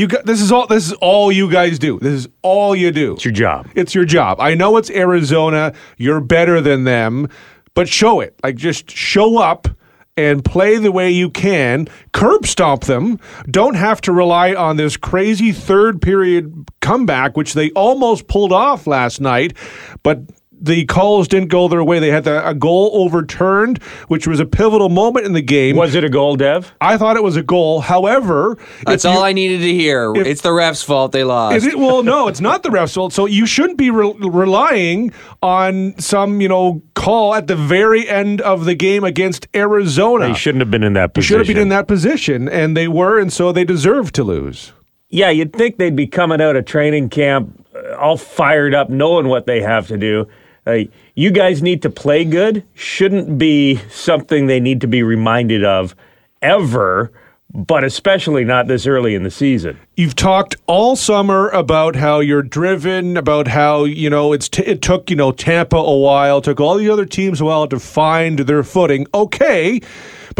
you 0.00 0.08
got, 0.08 0.24
this 0.24 0.40
is 0.40 0.50
all 0.50 0.66
this 0.66 0.86
is 0.86 0.94
all 0.94 1.30
you 1.30 1.50
guys 1.50 1.78
do. 1.78 1.98
This 1.98 2.24
is 2.24 2.28
all 2.42 2.74
you 2.74 2.90
do. 2.90 3.12
It's 3.12 3.24
your 3.24 3.34
job. 3.34 3.68
It's 3.74 3.94
your 3.94 4.06
job. 4.06 4.40
I 4.40 4.54
know 4.54 4.78
it's 4.78 4.90
Arizona. 4.90 5.74
You're 5.98 6.20
better 6.20 6.62
than 6.62 6.84
them, 6.84 7.28
but 7.74 7.86
show 7.86 8.20
it. 8.20 8.34
Like 8.42 8.56
just 8.56 8.90
show 8.90 9.38
up 9.38 9.68
and 10.16 10.44
play 10.44 10.78
the 10.78 10.90
way 10.90 11.10
you 11.10 11.30
can, 11.30 11.86
curb 12.12 12.46
stomp 12.46 12.84
them, 12.84 13.18
don't 13.50 13.74
have 13.74 14.00
to 14.02 14.12
rely 14.12 14.54
on 14.54 14.76
this 14.76 14.96
crazy 14.96 15.52
third 15.52 16.02
period 16.02 16.68
comeback, 16.80 17.36
which 17.36 17.54
they 17.54 17.70
almost 17.72 18.26
pulled 18.26 18.52
off 18.52 18.86
last 18.86 19.20
night, 19.20 19.56
but 20.02 20.20
the 20.62 20.84
calls 20.84 21.26
didn't 21.28 21.48
go 21.48 21.68
their 21.68 21.82
way. 21.82 21.98
They 22.00 22.10
had 22.10 22.24
the, 22.24 22.46
a 22.46 22.54
goal 22.54 22.90
overturned, 22.94 23.82
which 24.08 24.26
was 24.26 24.40
a 24.40 24.44
pivotal 24.46 24.88
moment 24.88 25.24
in 25.26 25.32
the 25.32 25.40
game. 25.42 25.76
Was 25.76 25.94
it 25.94 26.04
a 26.04 26.08
goal, 26.08 26.36
Dev? 26.36 26.72
I 26.80 26.96
thought 26.98 27.16
it 27.16 27.22
was 27.22 27.36
a 27.36 27.42
goal. 27.42 27.80
However, 27.80 28.58
That's 28.84 29.04
if 29.04 29.10
you- 29.10 29.16
all 29.16 29.24
I 29.24 29.32
needed 29.32 29.58
to 29.60 29.72
hear. 29.72 30.12
if- 30.14 30.26
it's 30.26 30.40
the 30.42 30.50
refs' 30.50 30.84
fault 30.84 31.12
they 31.12 31.24
lost. 31.24 31.56
Is 31.56 31.66
it, 31.66 31.78
well, 31.78 32.02
no, 32.02 32.28
it's 32.28 32.40
not 32.40 32.62
the 32.62 32.68
refs' 32.68 32.94
fault. 32.94 33.12
So 33.12 33.26
you 33.26 33.46
shouldn't 33.46 33.78
be 33.78 33.90
re- 33.90 34.14
relying 34.18 35.12
on 35.42 35.94
some, 35.98 36.40
you 36.40 36.48
know, 36.48 36.82
call 36.94 37.34
at 37.34 37.46
the 37.46 37.56
very 37.56 38.08
end 38.08 38.40
of 38.42 38.64
the 38.66 38.74
game 38.74 39.04
against 39.04 39.48
Arizona. 39.54 40.28
They 40.28 40.34
shouldn't 40.34 40.60
have 40.60 40.70
been 40.70 40.82
in 40.82 40.92
that 40.92 41.14
They 41.14 41.20
position. 41.20 41.38
should 41.38 41.46
have 41.46 41.54
been 41.54 41.62
in 41.62 41.68
that 41.70 41.88
position, 41.88 42.48
and 42.48 42.76
they 42.76 42.88
were, 42.88 43.18
and 43.18 43.32
so 43.32 43.52
they 43.52 43.64
deserve 43.64 44.12
to 44.12 44.24
lose. 44.24 44.72
Yeah, 45.08 45.30
you'd 45.30 45.52
think 45.52 45.78
they'd 45.78 45.96
be 45.96 46.06
coming 46.06 46.40
out 46.40 46.54
of 46.56 46.66
training 46.66 47.08
camp 47.08 47.66
uh, 47.74 47.96
all 47.96 48.16
fired 48.16 48.74
up, 48.74 48.90
knowing 48.90 49.26
what 49.28 49.46
they 49.46 49.60
have 49.60 49.88
to 49.88 49.96
do. 49.96 50.26
Uh, 50.66 50.78
you 51.14 51.30
guys 51.30 51.62
need 51.62 51.82
to 51.82 51.90
play 51.90 52.24
good. 52.24 52.64
Shouldn't 52.74 53.38
be 53.38 53.76
something 53.90 54.46
they 54.46 54.60
need 54.60 54.80
to 54.82 54.86
be 54.86 55.02
reminded 55.02 55.64
of 55.64 55.94
ever, 56.42 57.10
but 57.52 57.82
especially 57.82 58.44
not 58.44 58.68
this 58.68 58.86
early 58.86 59.14
in 59.14 59.22
the 59.22 59.30
season. 59.30 59.78
You've 59.96 60.14
talked 60.14 60.56
all 60.66 60.96
summer 60.96 61.48
about 61.48 61.96
how 61.96 62.20
you're 62.20 62.42
driven, 62.42 63.16
about 63.16 63.48
how 63.48 63.84
you 63.84 64.10
know 64.10 64.32
it's 64.32 64.48
t- 64.48 64.62
it 64.62 64.82
took 64.82 65.10
you 65.10 65.16
know 65.16 65.32
Tampa 65.32 65.76
a 65.76 65.96
while, 65.96 66.40
took 66.40 66.60
all 66.60 66.76
the 66.76 66.90
other 66.90 67.06
teams 67.06 67.40
a 67.40 67.44
while 67.44 67.66
to 67.68 67.80
find 67.80 68.40
their 68.40 68.62
footing. 68.62 69.06
Okay, 69.14 69.80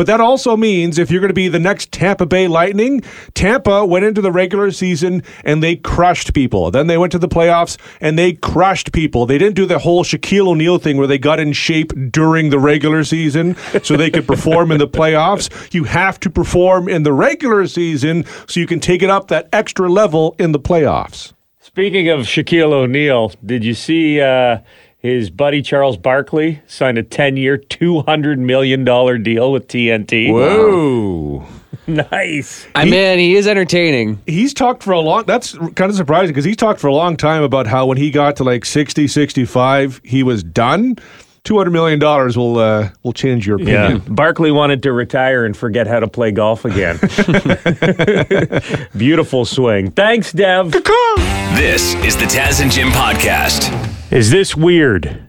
but 0.01 0.07
that 0.07 0.19
also 0.19 0.57
means 0.57 0.99
if 0.99 1.11
you're 1.11 1.21
going 1.21 1.29
to 1.29 1.35
be 1.35 1.49
the 1.49 1.59
next 1.59 1.93
Tampa 1.93 2.25
Bay 2.25 2.49
Lightning, 2.49 3.03
Tampa 3.35 3.85
went 3.85 4.07
into 4.07 4.23
the 4.23 4.33
regular 4.33 4.71
season 4.71 5.23
and 5.45 5.63
they 5.63 5.77
crushed 5.77 6.33
people. 6.33 6.71
Then 6.71 6.87
they 6.87 6.97
went 6.97 7.13
to 7.13 7.19
the 7.19 7.29
playoffs 7.29 7.77
and 8.01 8.19
they 8.19 8.33
crushed 8.33 8.93
people. 8.93 9.27
They 9.27 9.37
didn't 9.37 9.57
do 9.57 9.67
the 9.67 9.79
whole 9.79 10.03
Shaquille 10.03 10.49
O'Neal 10.49 10.79
thing 10.79 10.97
where 10.97 11.07
they 11.07 11.19
got 11.19 11.39
in 11.39 11.53
shape 11.53 11.93
during 12.11 12.49
the 12.49 12.59
regular 12.59 13.05
season 13.05 13.57
so 13.83 13.95
they 13.95 14.11
could 14.11 14.27
perform 14.27 14.73
in 14.73 14.79
the 14.79 14.89
playoffs. 14.99 15.51
You 15.75 15.85
have 15.85 16.19
to 16.21 16.31
perform 16.31 16.89
in 16.89 17.03
the 17.03 17.13
regular 17.13 17.67
season 17.67 18.25
so 18.49 18.59
you 18.59 18.67
can 18.67 18.81
take 18.81 19.03
it 19.03 19.11
up 19.11 19.29
that 19.29 19.51
extra 19.53 19.87
level 19.87 20.35
in 20.39 20.53
the 20.53 20.61
playoffs. 20.61 21.35
Speaking 21.59 22.09
of 22.09 22.21
Shaquille 22.21 22.73
O'Neal, 22.73 23.33
did 23.45 23.67
you 23.67 23.75
see 23.75 24.19
uh, 24.19 24.61
his 25.01 25.31
buddy 25.31 25.63
Charles 25.63 25.97
Barkley 25.97 26.61
signed 26.67 26.99
a 26.99 27.03
10 27.03 27.37
year, 27.37 27.59
$200 27.59 28.39
million 28.39 28.85
deal 28.85 29.53
with 29.53 29.67
TNT? 29.69 30.33
Whoa. 30.33 31.47
Nice. 31.87 32.69
I 32.77 32.85
mean, 32.85 33.19
he 33.19 33.35
is 33.35 33.49
entertaining. 33.49 34.21
He's 34.27 34.55
talked 34.55 34.85
for 34.85 34.93
a 34.93 35.01
long 35.01 35.25
that's 35.25 35.55
kind 35.57 35.91
of 35.91 35.95
surprising 35.97 36.29
because 36.29 36.45
he's 36.45 36.55
talked 36.57 36.79
for 36.79 36.87
a 36.87 36.93
long 36.95 37.17
time 37.17 37.43
about 37.43 37.67
how 37.67 37.87
when 37.87 37.97
he 37.99 38.13
got 38.13 38.37
to 38.37 38.45
like 38.45 38.65
60 38.65 39.09
65 39.09 40.01
he 40.05 40.23
was 40.23 40.45
done 40.45 40.97
200 41.43 41.71
million 41.71 41.99
dollars 41.99 42.37
will 42.37 42.59
uh, 42.59 42.91
will 43.03 43.13
change 43.13 43.45
your 43.45 43.59
Yeah. 43.61 43.87
opinion. 43.87 44.15
Barkley 44.15 44.53
wanted 44.53 44.85
to 44.85 44.93
retire 44.93 45.45
and 45.45 45.57
forget 45.57 45.89
how 45.89 45.99
to 45.99 46.07
play 46.07 46.31
golf 46.31 46.65
again. 46.65 46.97
Beautiful 48.97 49.45
swing. 49.45 49.91
Thanks, 49.91 50.31
Dev. 50.33 50.71
This 50.71 51.95
is 52.05 52.17
the 52.17 52.27
Taz 52.27 52.63
and 52.63 52.71
Jim 52.71 52.89
podcast. 52.91 53.90
Is 54.11 54.31
this 54.31 54.57
weird? 54.57 55.29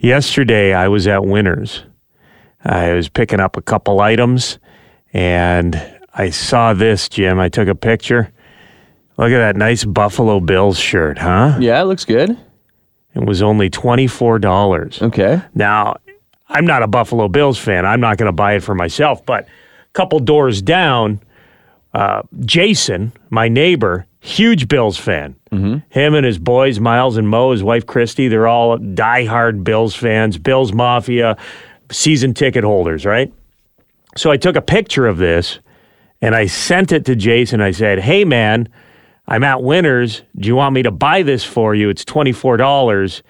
Yesterday, 0.00 0.74
I 0.74 0.88
was 0.88 1.06
at 1.06 1.24
Winners. 1.24 1.84
I 2.64 2.92
was 2.92 3.08
picking 3.08 3.38
up 3.38 3.56
a 3.56 3.62
couple 3.62 4.00
items 4.00 4.58
and 5.12 5.80
I 6.12 6.30
saw 6.30 6.74
this, 6.74 7.08
Jim. 7.08 7.38
I 7.38 7.48
took 7.48 7.68
a 7.68 7.74
picture. 7.74 8.32
Look 9.16 9.30
at 9.30 9.38
that 9.38 9.56
nice 9.56 9.84
Buffalo 9.84 10.40
Bills 10.40 10.76
shirt, 10.76 11.18
huh? 11.18 11.56
Yeah, 11.60 11.80
it 11.80 11.84
looks 11.84 12.04
good. 12.04 12.36
It 13.14 13.24
was 13.24 13.42
only 13.42 13.70
$24. 13.70 15.02
Okay. 15.02 15.40
Now, 15.54 15.96
I'm 16.48 16.66
not 16.66 16.82
a 16.82 16.88
Buffalo 16.88 17.28
Bills 17.28 17.58
fan. 17.58 17.86
I'm 17.86 18.00
not 18.00 18.18
going 18.18 18.26
to 18.26 18.32
buy 18.32 18.54
it 18.54 18.64
for 18.64 18.74
myself. 18.74 19.24
But 19.24 19.44
a 19.44 19.92
couple 19.92 20.18
doors 20.18 20.60
down, 20.62 21.20
uh, 21.92 22.22
Jason, 22.40 23.12
my 23.30 23.48
neighbor, 23.48 24.06
huge 24.24 24.68
Bills 24.68 24.96
fan. 24.96 25.36
Mm-hmm. 25.52 25.78
Him 25.90 26.14
and 26.14 26.24
his 26.24 26.38
boys, 26.38 26.80
Miles 26.80 27.18
and 27.18 27.28
Mo, 27.28 27.52
his 27.52 27.62
wife 27.62 27.84
Christy, 27.84 28.28
they're 28.28 28.48
all 28.48 28.78
diehard 28.78 29.62
Bills 29.62 29.94
fans, 29.94 30.38
Bills 30.38 30.72
Mafia, 30.72 31.36
season 31.90 32.32
ticket 32.32 32.64
holders, 32.64 33.04
right? 33.04 33.32
So 34.16 34.30
I 34.30 34.38
took 34.38 34.56
a 34.56 34.62
picture 34.62 35.06
of 35.06 35.18
this 35.18 35.58
and 36.22 36.34
I 36.34 36.46
sent 36.46 36.90
it 36.90 37.04
to 37.04 37.14
Jason. 37.14 37.60
I 37.60 37.72
said, 37.72 37.98
Hey, 37.98 38.24
man, 38.24 38.68
I'm 39.28 39.44
at 39.44 39.62
Winners. 39.62 40.22
Do 40.36 40.48
you 40.48 40.56
want 40.56 40.74
me 40.74 40.82
to 40.82 40.90
buy 40.90 41.22
this 41.22 41.44
for 41.44 41.74
you? 41.74 41.90
It's 41.90 42.04
$24 42.04 43.22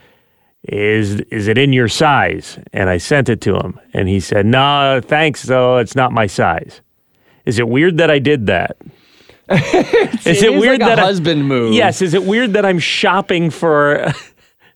is 0.67 1.21
is 1.31 1.47
it 1.47 1.59
in 1.59 1.75
your 1.75 1.89
size? 1.89 2.59
And 2.73 2.89
I 2.89 2.97
sent 2.97 3.29
it 3.29 3.43
to 3.43 3.55
him, 3.55 3.79
and 3.93 4.09
he 4.09 4.19
said, 4.19 4.47
"No, 4.47 4.99
thanks, 5.05 5.43
though 5.43 5.77
it's 5.77 5.95
not 5.95 6.11
my 6.11 6.27
size." 6.27 6.81
Is 7.45 7.59
it 7.59 7.69
weird 7.69 7.99
that 7.99 8.11
I 8.11 8.19
did 8.19 8.47
that? 8.47 8.79
is 9.51 10.43
it, 10.43 10.45
It 10.45 10.55
is 10.55 10.65
like 10.67 10.81
a 10.81 10.97
husband 11.01 11.47
move. 11.47 11.75
Yes. 11.75 12.01
Is 12.03 12.15
it 12.15 12.25
weird 12.25 12.55
that 12.55 12.65
I'm 12.65 12.79
shopping 12.79 13.51
for 13.51 14.13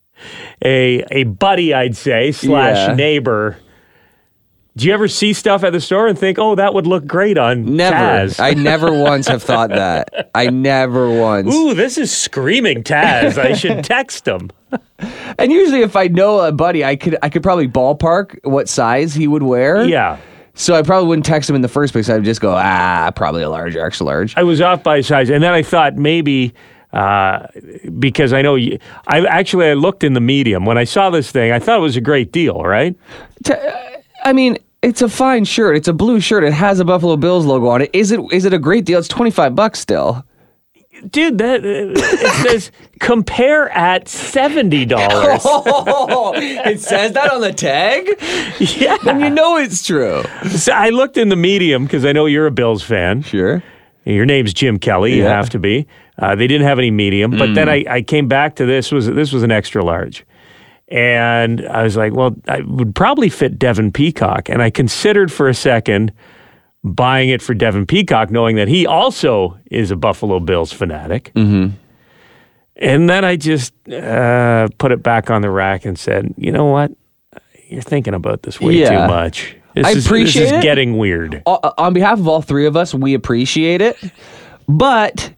a 0.65 1.05
a 1.11 1.25
buddy? 1.25 1.73
I'd 1.75 1.97
say 1.97 2.33
slash 2.33 2.89
Yeah. 2.89 2.95
neighbor. 2.95 3.57
Do 4.77 4.87
you 4.87 4.95
ever 4.95 5.09
see 5.09 5.33
stuff 5.33 5.65
at 5.65 5.73
the 5.73 5.81
store 5.81 6.07
and 6.07 6.17
think, 6.17 6.39
"Oh, 6.39 6.55
that 6.55 6.73
would 6.73 6.87
look 6.87 7.05
great 7.05 7.37
on 7.37 7.75
Never. 7.77 7.97
Taz"? 7.97 8.39
I 8.39 8.55
never 8.55 8.93
once 8.93 9.27
have 9.27 9.43
thought 9.43 9.71
that. 9.71 10.31
I 10.37 10.51
never 10.51 11.11
once. 11.11 11.53
Ooh, 11.53 11.75
this 11.75 11.99
is 11.99 12.17
screaming 12.17 12.85
Taz. 12.85 13.39
I 13.39 13.55
should 13.55 13.83
text 13.85 14.29
him. 14.29 14.51
And 15.37 15.51
usually, 15.51 15.81
if 15.81 15.97
I 15.97 16.07
know 16.07 16.39
a 16.41 16.53
buddy, 16.53 16.85
I 16.85 16.95
could 16.95 17.17
I 17.23 17.29
could 17.29 17.43
probably 17.43 17.67
ballpark 17.67 18.39
what 18.45 18.69
size 18.69 19.15
he 19.15 19.27
would 19.27 19.43
wear. 19.43 19.83
Yeah. 19.85 20.19
So 20.59 20.75
I 20.75 20.83
probably 20.83 21.09
wouldn't 21.09 21.25
text 21.25 21.49
him 21.49 21.55
in 21.55 21.63
the 21.63 21.69
first 21.69 21.93
place. 21.93 22.11
I'd 22.11 22.25
just 22.25 22.41
go, 22.41 22.53
ah, 22.53 23.13
probably 23.15 23.45
a 23.45 23.49
large, 23.49 23.77
or 23.77 23.87
extra 23.87 24.05
large. 24.05 24.37
I 24.37 24.43
was 24.43 24.61
off 24.61 24.83
by 24.83 24.97
a 24.97 25.03
size, 25.05 25.31
and 25.31 25.41
then 25.41 25.53
I 25.53 25.63
thought 25.63 25.95
maybe 25.95 26.53
uh, 26.93 27.47
because 27.99 28.33
I 28.33 28.43
know 28.43 28.57
you, 28.57 28.79
I 29.07 29.25
actually 29.27 29.67
I 29.67 29.75
looked 29.75 30.03
in 30.03 30.15
the 30.15 30.21
medium 30.21 30.65
when 30.65 30.77
I 30.77 30.83
saw 30.83 31.11
this 31.11 31.31
thing. 31.31 31.53
I 31.53 31.61
thought 31.61 31.79
it 31.79 31.83
was 31.83 31.97
a 31.97 32.01
great 32.01 32.33
deal, 32.33 32.63
right? 32.63 32.97
I 34.25 34.33
mean, 34.33 34.59
it's 34.83 35.01
a 35.01 35.09
fine 35.09 35.45
shirt. 35.45 35.77
It's 35.77 35.87
a 35.87 35.93
blue 35.93 36.19
shirt. 36.19 36.43
It 36.43 36.53
has 36.53 36.81
a 36.81 36.85
Buffalo 36.85 37.17
Bills 37.17 37.47
logo 37.47 37.69
on 37.69 37.83
it. 37.83 37.91
Is 37.93 38.11
it 38.11 38.21
is 38.33 38.45
it 38.45 38.53
a 38.53 38.59
great 38.59 38.85
deal? 38.85 38.99
It's 38.99 39.07
twenty 39.07 39.31
five 39.31 39.55
bucks 39.55 39.79
still. 39.79 40.25
Dude, 41.11 41.39
that 41.39 41.65
uh, 41.65 41.93
it 41.95 42.49
says 42.49 42.71
compare 43.01 43.69
at 43.71 44.09
seventy 44.09 44.85
dollars. 44.97 45.43
Oh, 45.45 46.33
it 46.37 46.81
says 46.81 47.13
that 47.13 47.33
on 47.33 47.41
the 47.41 47.53
tag. 47.53 48.07
yeah, 48.59 48.97
Then 49.05 49.21
you 49.21 49.31
know 49.31 49.57
it's 49.57 49.85
true. 49.87 50.23
So 50.49 50.73
I 50.73 50.91
looked 50.91 51.17
in 51.17 51.29
the 51.29 51.37
medium 51.37 51.85
because 51.85 52.05
I 52.05 52.13
know 52.13 52.27
you're 52.27 52.47
a 52.47 52.51
Bills 52.51 52.83
fan. 52.83 53.23
Sure. 53.23 53.63
Your 54.05 54.25
name's 54.27 54.55
Jim 54.55 54.79
Kelly. 54.79 55.15
You 55.17 55.25
Yeah. 55.25 55.37
have 55.37 55.51
to 55.51 55.59
be. 55.59 55.87
Uh, 56.19 56.35
they 56.35 56.47
didn't 56.47 56.67
have 56.67 56.79
any 56.79 56.91
medium, 56.91 57.31
but 57.33 57.55
then 57.55 57.69
I, 57.69 57.85
I 57.89 58.03
came 58.03 58.27
back 58.27 58.57
to 58.57 58.67
this 58.67 58.91
was 58.91 59.07
this 59.07 59.33
was 59.33 59.43
an 59.45 59.53
extra 59.53 59.85
large, 59.85 60.25
and 60.89 61.67
I 61.69 61.83
was 61.83 61.97
like, 61.97 62.13
well, 62.15 62.35
I 62.49 62.61
would 62.63 62.95
probably 62.95 63.29
fit 63.29 63.59
Devin 63.59 63.93
Peacock, 63.93 64.49
and 64.49 64.61
I 64.63 64.71
considered 64.71 65.31
for 65.31 65.49
a 65.49 65.55
second 65.55 66.13
buying 66.85 67.29
it 67.29 67.43
for 67.43 67.55
Devin 67.55 67.87
Peacock, 67.87 68.31
knowing 68.31 68.57
that 68.57 68.69
he 68.69 68.87
also 68.87 69.59
is 69.71 69.91
a 69.91 69.97
Buffalo 69.97 70.41
Bills 70.41 70.73
fanatic. 70.73 71.33
Mm-hmm. 71.35 71.75
And 72.77 73.11
then 73.11 73.25
I 73.25 73.37
just 73.37 73.73
uh, 73.89 74.69
put 74.79 74.93
it 74.93 75.03
back 75.03 75.31
on 75.31 75.43
the 75.43 75.51
rack 75.51 75.85
and 75.85 75.99
said, 75.99 76.33
you 76.37 76.53
know 76.53 76.67
what? 76.67 76.93
You're 77.69 77.83
thinking 77.83 78.15
about 78.15 78.43
this 78.45 78.61
way 78.61 78.75
Yeah. 78.75 78.91
too 79.07 79.13
much. 79.13 79.57
This 79.75 79.87
I 79.87 79.91
is, 79.91 80.07
appreciate 80.07 80.43
this 80.45 80.53
is 80.53 80.59
it. 80.59 80.63
getting 80.63 80.97
weird. 80.97 81.43
Uh, 81.47 81.73
on 81.77 81.93
behalf 81.93 82.19
of 82.19 82.27
all 82.29 82.41
three 82.41 82.67
of 82.67 82.77
us, 82.77 82.95
we 82.95 83.15
appreciate 83.15 83.81
it. 83.83 83.97
But 84.69 85.33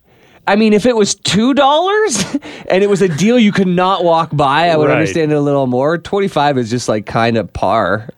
I 0.46 0.56
mean, 0.56 0.72
if 0.72 0.86
it 0.86 0.94
was 0.96 1.14
two 1.14 1.54
dollars 1.54 2.22
and 2.68 2.82
it 2.84 2.88
was 2.90 3.02
a 3.02 3.08
deal 3.08 3.38
you 3.38 3.52
could 3.52 3.66
not 3.68 4.04
walk 4.04 4.30
by, 4.32 4.68
I 4.68 4.76
would 4.76 4.88
Right. 4.88 4.94
understand 4.98 5.32
it 5.32 5.34
a 5.36 5.40
little 5.40 5.66
more. 5.66 5.98
Twenty 5.98 6.28
five 6.28 6.56
is 6.58 6.70
just 6.70 6.88
like 6.88 7.06
kind 7.06 7.36
of 7.36 7.52
par. 7.52 8.08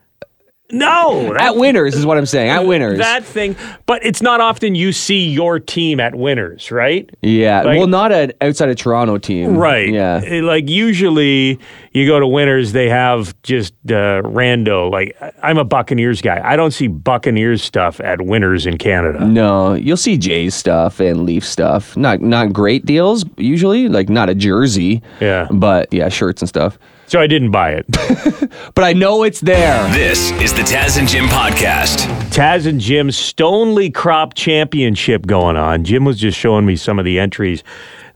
No, 0.73 1.35
At 1.35 1.55
winners 1.55 1.95
is 1.95 2.05
what 2.05 2.17
I'm 2.17 2.25
saying. 2.25 2.49
At 2.49 2.65
winners. 2.65 2.97
That 2.97 3.23
thing, 3.23 3.55
but 3.85 4.03
it's 4.05 4.21
not 4.21 4.41
often 4.41 4.75
you 4.75 4.91
see 4.91 5.29
your 5.29 5.59
team 5.59 5.99
at 5.99 6.15
winners, 6.15 6.71
right? 6.71 7.09
yeah. 7.21 7.61
like- 7.61 7.77
well, 7.77 7.87
not 7.87 8.11
an 8.11 8.33
outside 8.41 8.69
of 8.69 8.75
Toronto 8.75 9.17
team. 9.17 9.55
Right. 9.57 9.89
Yeah. 9.89 10.21
Eh, 10.25 10.41
Like 10.41 10.67
usually 10.69 11.59
you 11.93 12.07
go 12.07 12.19
to 12.19 12.27
winners, 12.27 12.71
they 12.71 12.89
have 12.89 13.35
just 13.43 13.73
uh, 13.87 14.21
rando. 14.23 14.89
Like 14.91 15.15
I'm 15.41 15.57
a 15.57 15.63
Buccaneers 15.63 16.21
guy. 16.21 16.41
I 16.43 16.55
don't 16.55 16.71
see 16.71 16.87
Buccaneers 16.87 17.63
stuff 17.63 17.99
at 17.99 18.21
winners 18.21 18.65
in 18.65 18.77
Canada. 18.77 19.25
No, 19.25 19.73
you'll 19.73 19.97
see 19.97 20.17
Jays 20.17 20.55
stuff 20.55 20.99
and 20.99 21.23
Leaf 21.25 21.45
stuff. 21.45 21.95
Not 21.95 22.21
not 22.21 22.51
great 22.51 22.85
deals 22.85 23.25
usually, 23.37 23.87
like 23.89 24.09
not 24.09 24.29
a 24.29 24.35
jersey. 24.35 25.01
Yeah. 25.19 25.47
But 25.51 25.93
yeah, 25.93 26.09
shirts 26.09 26.41
and 26.41 26.49
stuff. 26.49 26.77
So 27.13 27.21
I 27.21 27.27
didn't 27.27 27.51
buy 27.51 27.73
it. 27.73 27.85
but 28.73 28.83
I 28.83 28.93
know 28.93 29.21
it's 29.21 29.39
there. 29.39 29.87
This 29.93 30.31
is 30.41 30.51
the 30.51 30.63
Taz 30.63 30.97
and 30.97 31.07
Jim 31.07 31.25
podcast. 31.25 32.07
Taz 32.31 32.65
and 32.65 32.81
Jim's 32.81 33.15
Stonely 33.15 33.91
Crop 33.91 34.33
Championship 34.33 35.27
going 35.27 35.55
on. 35.55 35.83
Jim 35.83 36.05
was 36.05 36.19
just 36.19 36.39
showing 36.39 36.65
me 36.65 36.75
some 36.75 36.97
of 36.97 37.05
the 37.05 37.19
entries 37.19 37.63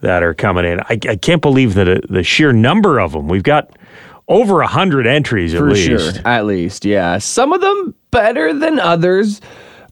that 0.01 0.23
are 0.23 0.33
coming 0.33 0.65
in. 0.65 0.79
I, 0.79 0.97
I 1.09 1.15
can't 1.15 1.43
believe 1.43 1.75
the 1.75 1.97
uh, 1.97 1.99
the 2.09 2.23
sheer 2.23 2.51
number 2.51 2.97
of 2.97 3.11
them. 3.11 3.27
We've 3.27 3.43
got 3.43 3.77
over 4.27 4.61
a 4.61 4.67
hundred 4.67 5.05
entries 5.05 5.53
at 5.53 5.59
For 5.59 5.69
least. 5.69 6.15
sure. 6.15 6.21
At 6.25 6.47
least, 6.47 6.83
yeah. 6.83 7.19
Some 7.19 7.53
of 7.53 7.61
them 7.61 7.93
better 8.09 8.51
than 8.51 8.79
others, 8.79 9.41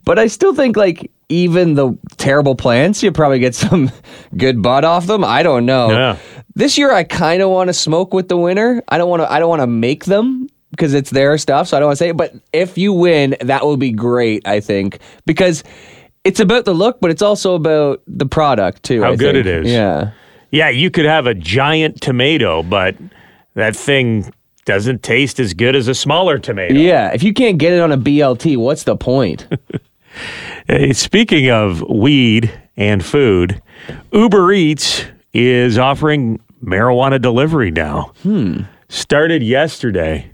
but 0.03 0.17
I 0.17 0.25
still 0.25 0.55
think 0.55 0.77
like 0.77 1.11
even 1.29 1.73
the 1.73 1.97
terrible 2.17 2.55
plants, 2.55 3.01
you 3.01 3.11
probably 3.11 3.39
get 3.39 3.55
some 3.55 3.91
good 4.38 4.61
bud 4.61 4.83
off 4.83 5.07
them. 5.07 5.23
I 5.23 5.43
don't 5.43 5.65
know. 5.65 5.89
Yeah. 5.89 6.17
This 6.55 6.77
year 6.77 6.91
I 6.91 7.03
kind 7.03 7.41
of 7.41 7.49
want 7.49 7.69
to 7.69 7.73
smoke 7.73 8.13
with 8.13 8.29
the 8.29 8.38
winner. 8.38 8.83
I 8.88 8.97
don't 8.97 9.09
want 9.09 9.21
to 9.21 9.31
I 9.31 9.39
don't 9.39 9.49
want 9.49 9.61
to 9.61 9.67
make 9.67 10.05
them 10.05 10.47
because 10.71 10.93
it's 10.93 11.09
their 11.09 11.38
stuff, 11.38 11.69
so 11.69 11.77
I 11.77 11.79
don't 11.79 11.88
want 11.88 11.97
to 11.97 12.03
say 12.03 12.09
it, 12.09 12.17
but 12.17 12.33
if 12.51 12.77
you 12.77 12.91
win, 12.91 13.35
that 13.41 13.63
will 13.63 13.77
be 13.77 13.91
great, 13.91 14.45
I 14.45 14.59
think, 14.59 14.99
because 15.25 15.63
it's 16.25 16.41
about 16.41 16.65
the 16.65 16.73
look, 16.73 16.99
but 16.99 17.11
it's 17.11 17.21
also 17.21 17.55
about 17.55 18.01
the 18.07 18.25
product 18.25 18.83
too. 18.83 19.01
How 19.01 19.13
I 19.13 19.15
good 19.15 19.35
think. 19.35 19.45
it 19.45 19.65
is. 19.65 19.71
Yeah. 19.71 20.11
Yeah, 20.51 20.69
you 20.69 20.89
could 20.91 21.05
have 21.05 21.27
a 21.27 21.33
giant 21.33 22.01
tomato, 22.01 22.61
but 22.63 22.95
that 23.55 23.75
thing 23.75 24.33
doesn't 24.65 25.03
taste 25.03 25.39
as 25.39 25.53
good 25.53 25.75
as 25.75 25.88
a 25.88 25.93
smaller 25.95 26.39
tomato. 26.39 26.75
Yeah, 26.75 27.11
if 27.13 27.23
you 27.23 27.33
can't 27.33 27.57
get 27.57 27.73
it 27.73 27.79
on 27.79 27.91
a 27.91 27.97
BLT, 27.97 28.57
what's 28.57 28.83
the 28.83 28.97
point? 28.97 29.47
Uh, 30.67 30.93
Speaking 30.93 31.49
of 31.51 31.82
weed 31.89 32.51
and 32.78 33.04
food, 33.06 33.62
Uber 34.12 34.51
Eats 34.54 35.06
is 35.34 35.78
offering 35.78 36.39
marijuana 36.63 37.21
delivery 37.21 37.71
now. 37.71 38.13
Hmm. 38.23 38.62
Started 38.89 39.43
yesterday. 39.43 40.32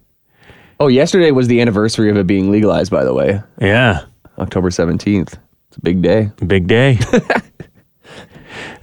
oh, 0.80 0.88
yesterday 0.88 1.32
was 1.32 1.48
the 1.48 1.62
anniversary 1.62 2.10
of 2.10 2.18
it 2.18 2.28
being 2.28 2.52
legalized, 2.52 2.92
by 2.92 3.04
the 3.04 3.14
way. 3.14 3.42
Yeah, 3.60 4.06
October 4.38 4.70
17th. 4.70 5.34
It's 5.68 5.78
a 5.78 5.82
big 5.82 6.02
day. 6.02 6.32
big 6.46 6.68
day. 6.68 6.98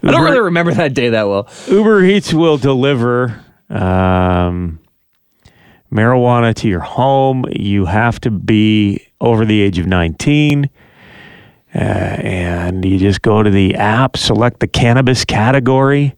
I 0.03 0.11
don't 0.13 0.23
really 0.25 0.41
remember 0.41 0.73
that 0.75 0.95
day 0.95 1.11
that 1.11 1.25
well. 1.29 1.49
Uber 1.69 2.05
Eats 2.05 2.33
will 2.33 2.57
deliver 2.57 3.45
um, 3.69 4.79
marijuana 5.93 6.55
to 6.55 6.69
your 6.69 6.81
home. 6.81 7.45
You 7.51 7.85
have 7.85 8.21
to 8.21 8.31
be 8.31 9.07
over 9.21 9.45
the 9.45 9.61
age 9.61 9.79
of 9.79 9.87
19. 9.87 10.71
Uh, 11.79 11.81
and 11.81 12.85
you 12.85 12.99
just 12.99 13.23
go 13.23 13.41
to 13.41 13.51
the 13.51 13.77
app, 13.77 14.17
select 14.17 14.59
the 14.59 14.67
cannabis 14.67 15.25
category. 15.25 16.13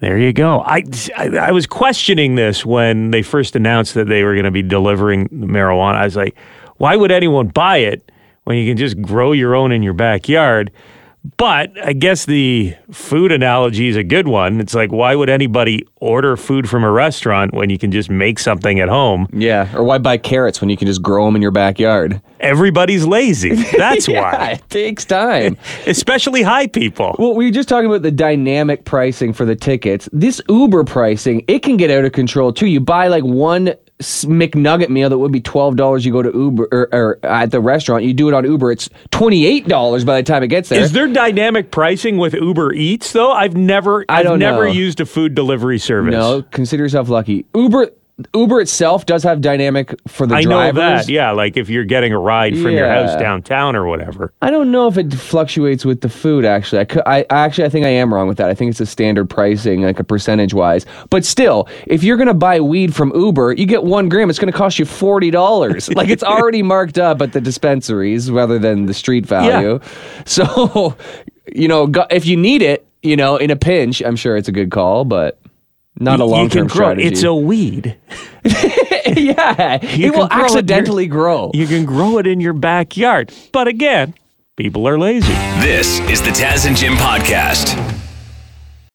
There 0.00 0.16
you 0.16 0.32
go. 0.32 0.60
I, 0.60 0.82
I, 1.14 1.28
I 1.36 1.50
was 1.50 1.66
questioning 1.66 2.34
this 2.34 2.64
when 2.64 3.10
they 3.10 3.20
first 3.20 3.54
announced 3.54 3.92
that 3.92 4.08
they 4.08 4.24
were 4.24 4.32
going 4.32 4.46
to 4.46 4.50
be 4.50 4.62
delivering 4.62 5.28
marijuana. 5.28 5.96
I 5.96 6.04
was 6.04 6.16
like, 6.16 6.34
why 6.78 6.96
would 6.96 7.10
anyone 7.10 7.48
buy 7.48 7.78
it 7.78 8.10
when 8.44 8.56
you 8.56 8.70
can 8.70 8.78
just 8.78 9.02
grow 9.02 9.32
your 9.32 9.54
own 9.54 9.70
in 9.70 9.82
your 9.82 9.92
backyard? 9.92 10.72
But 11.36 11.72
I 11.86 11.92
guess 11.92 12.24
the 12.24 12.74
food 12.90 13.30
analogy 13.30 13.88
is 13.88 13.96
a 13.96 14.02
good 14.02 14.26
one. 14.26 14.58
It's 14.58 14.74
like, 14.74 14.90
why 14.90 15.14
would 15.14 15.28
anybody 15.28 15.86
order 15.96 16.34
food 16.36 16.68
from 16.68 16.82
a 16.82 16.90
restaurant 16.90 17.52
when 17.52 17.68
you 17.68 17.76
can 17.76 17.92
just 17.92 18.08
make 18.08 18.38
something 18.38 18.80
at 18.80 18.88
home? 18.88 19.26
Yeah, 19.32 19.74
or 19.76 19.84
why 19.84 19.98
buy 19.98 20.16
carrots 20.16 20.60
when 20.62 20.70
you 20.70 20.78
can 20.78 20.86
just 20.86 21.02
grow 21.02 21.26
them 21.26 21.36
in 21.36 21.42
your 21.42 21.50
backyard? 21.50 22.22
Everybody's 22.40 23.04
lazy. 23.06 23.54
That's 23.76 24.08
Yeah, 24.08 24.22
why. 24.22 24.50
it 24.52 24.70
takes 24.70 25.04
time. 25.04 25.58
Especially 25.86 26.40
high 26.42 26.66
people. 26.66 27.14
well, 27.18 27.34
we 27.34 27.44
were 27.44 27.50
just 27.52 27.68
talking 27.68 27.86
about 27.90 28.00
the 28.02 28.10
dynamic 28.10 28.86
pricing 28.86 29.34
for 29.34 29.44
the 29.44 29.56
tickets. 29.56 30.08
This 30.14 30.40
Uber 30.48 30.84
pricing, 30.84 31.44
it 31.48 31.58
can 31.62 31.76
get 31.76 31.90
out 31.90 32.04
of 32.06 32.12
control 32.12 32.50
too. 32.52 32.66
You 32.66 32.80
buy 32.80 33.08
like 33.08 33.24
one 33.24 33.74
McNugget 34.00 34.88
meal 34.88 35.08
that 35.10 35.18
would 35.18 35.32
be 35.32 35.40
twelve 35.40 35.76
dollars. 35.76 36.04
You 36.04 36.12
go 36.12 36.22
to 36.22 36.30
Uber 36.32 36.68
or, 36.72 36.88
or 36.92 37.18
at 37.22 37.50
the 37.50 37.60
restaurant, 37.60 38.04
you 38.04 38.14
do 38.14 38.28
it 38.28 38.34
on 38.34 38.44
Uber. 38.44 38.72
It's 38.72 38.88
twenty 39.10 39.46
eight 39.46 39.68
dollars 39.68 40.04
by 40.04 40.16
the 40.16 40.22
time 40.22 40.42
it 40.42 40.48
gets 40.48 40.68
there. 40.68 40.80
Is 40.80 40.92
there 40.92 41.06
dynamic 41.08 41.70
pricing 41.70 42.16
with 42.18 42.34
Uber 42.34 42.72
Eats 42.72 43.12
though? 43.12 43.32
I've 43.32 43.56
never 43.56 44.04
I 44.08 44.18
I've 44.20 44.24
don't 44.24 44.38
never 44.38 44.66
know. 44.66 44.72
used 44.72 45.00
a 45.00 45.06
food 45.06 45.34
delivery 45.34 45.78
service. 45.78 46.12
no, 46.12 46.42
consider 46.50 46.82
yourself 46.84 47.08
lucky. 47.08 47.46
Uber 47.54 47.90
Uber 48.34 48.60
itself 48.60 49.06
does 49.06 49.22
have 49.22 49.40
dynamic 49.40 49.94
for 50.08 50.26
the 50.26 50.34
I 50.34 50.42
know 50.42 50.50
drivers. 50.72 51.06
that. 51.06 51.08
Yeah, 51.08 51.30
like 51.32 51.56
if 51.56 51.68
you're 51.68 51.84
getting 51.84 52.12
a 52.12 52.18
ride 52.18 52.54
from 52.54 52.70
your 52.72 52.88
house 52.88 53.18
downtown 53.18 53.76
or 53.76 53.86
whatever. 53.86 54.32
I 54.42 54.50
don't 54.50 54.70
know 54.70 54.86
if 54.88 54.98
it 54.98 55.12
fluctuates 55.14 55.84
with 55.84 56.00
the 56.00 56.08
food. 56.08 56.44
Actually, 56.44 56.80
I, 56.80 56.84
cou- 56.84 57.02
I, 57.06 57.18
I 57.30 57.44
actually 57.44 57.64
I 57.64 57.68
think 57.68 57.86
I 57.86 57.90
am 57.90 58.12
wrong 58.12 58.28
with 58.28 58.38
that. 58.38 58.48
I 58.50 58.54
think 58.54 58.70
it's 58.70 58.80
a 58.80 58.86
standard 58.86 59.30
pricing, 59.30 59.82
like 59.82 59.98
a 60.00 60.04
percentage 60.04 60.54
wise. 60.54 60.86
But 61.10 61.24
still, 61.24 61.68
if 61.86 62.02
you're 62.02 62.16
gonna 62.16 62.34
buy 62.34 62.60
weed 62.60 62.94
from 62.94 63.12
Uber, 63.14 63.52
you 63.52 63.66
get 63.66 63.84
one 63.84 64.08
gram. 64.08 64.30
It's 64.30 64.38
gonna 64.38 64.52
cost 64.52 64.78
you 64.78 64.84
forty 64.84 65.30
dollars. 65.30 65.88
like 65.94 66.08
it's 66.08 66.22
already 66.22 66.62
marked 66.62 66.98
up 66.98 67.20
at 67.22 67.32
the 67.32 67.40
dispensaries 67.40 68.30
rather 68.30 68.58
than 68.58 68.86
the 68.86 68.94
street 68.94 69.26
value. 69.26 69.80
So, 70.26 70.96
you 71.52 71.66
know, 71.66 71.86
go, 71.86 72.06
if 72.10 72.26
you 72.26 72.36
need 72.36 72.62
it, 72.62 72.86
you 73.02 73.16
know, 73.16 73.36
in 73.36 73.50
a 73.50 73.56
pinch, 73.56 74.00
I'm 74.02 74.16
sure 74.16 74.36
it's 74.36 74.48
a 74.48 74.52
good 74.52 74.70
call, 74.70 75.04
but 75.04 75.38
not 75.98 76.20
a 76.20 76.24
long 76.24 76.48
term 76.48 76.68
strategy. 76.68 77.06
It's 77.08 77.22
a 77.22 77.34
weed. 77.34 77.96
yeah, 78.44 79.84
You 79.96 80.12
it 80.12 80.16
will 80.16 80.28
can 80.28 80.38
grow 80.38 80.38
it. 80.38 80.38
You're- 80.38 80.44
accidentally 80.44 81.06
grow. 81.06 81.50
You 81.54 81.66
can 81.66 81.84
grow 81.84 82.18
it 82.18 82.26
in 82.26 82.40
your 82.40 82.52
backyard. 82.54 83.32
But 83.52 83.68
again, 83.68 84.14
people 84.56 84.86
are 84.88 84.98
lazy. 84.98 85.32
This 85.60 85.98
is 86.00 86.22
the 86.22 86.30
Taz 86.30 86.66
and 86.66 86.76
Jim 86.76 86.94
podcast. 86.94 87.98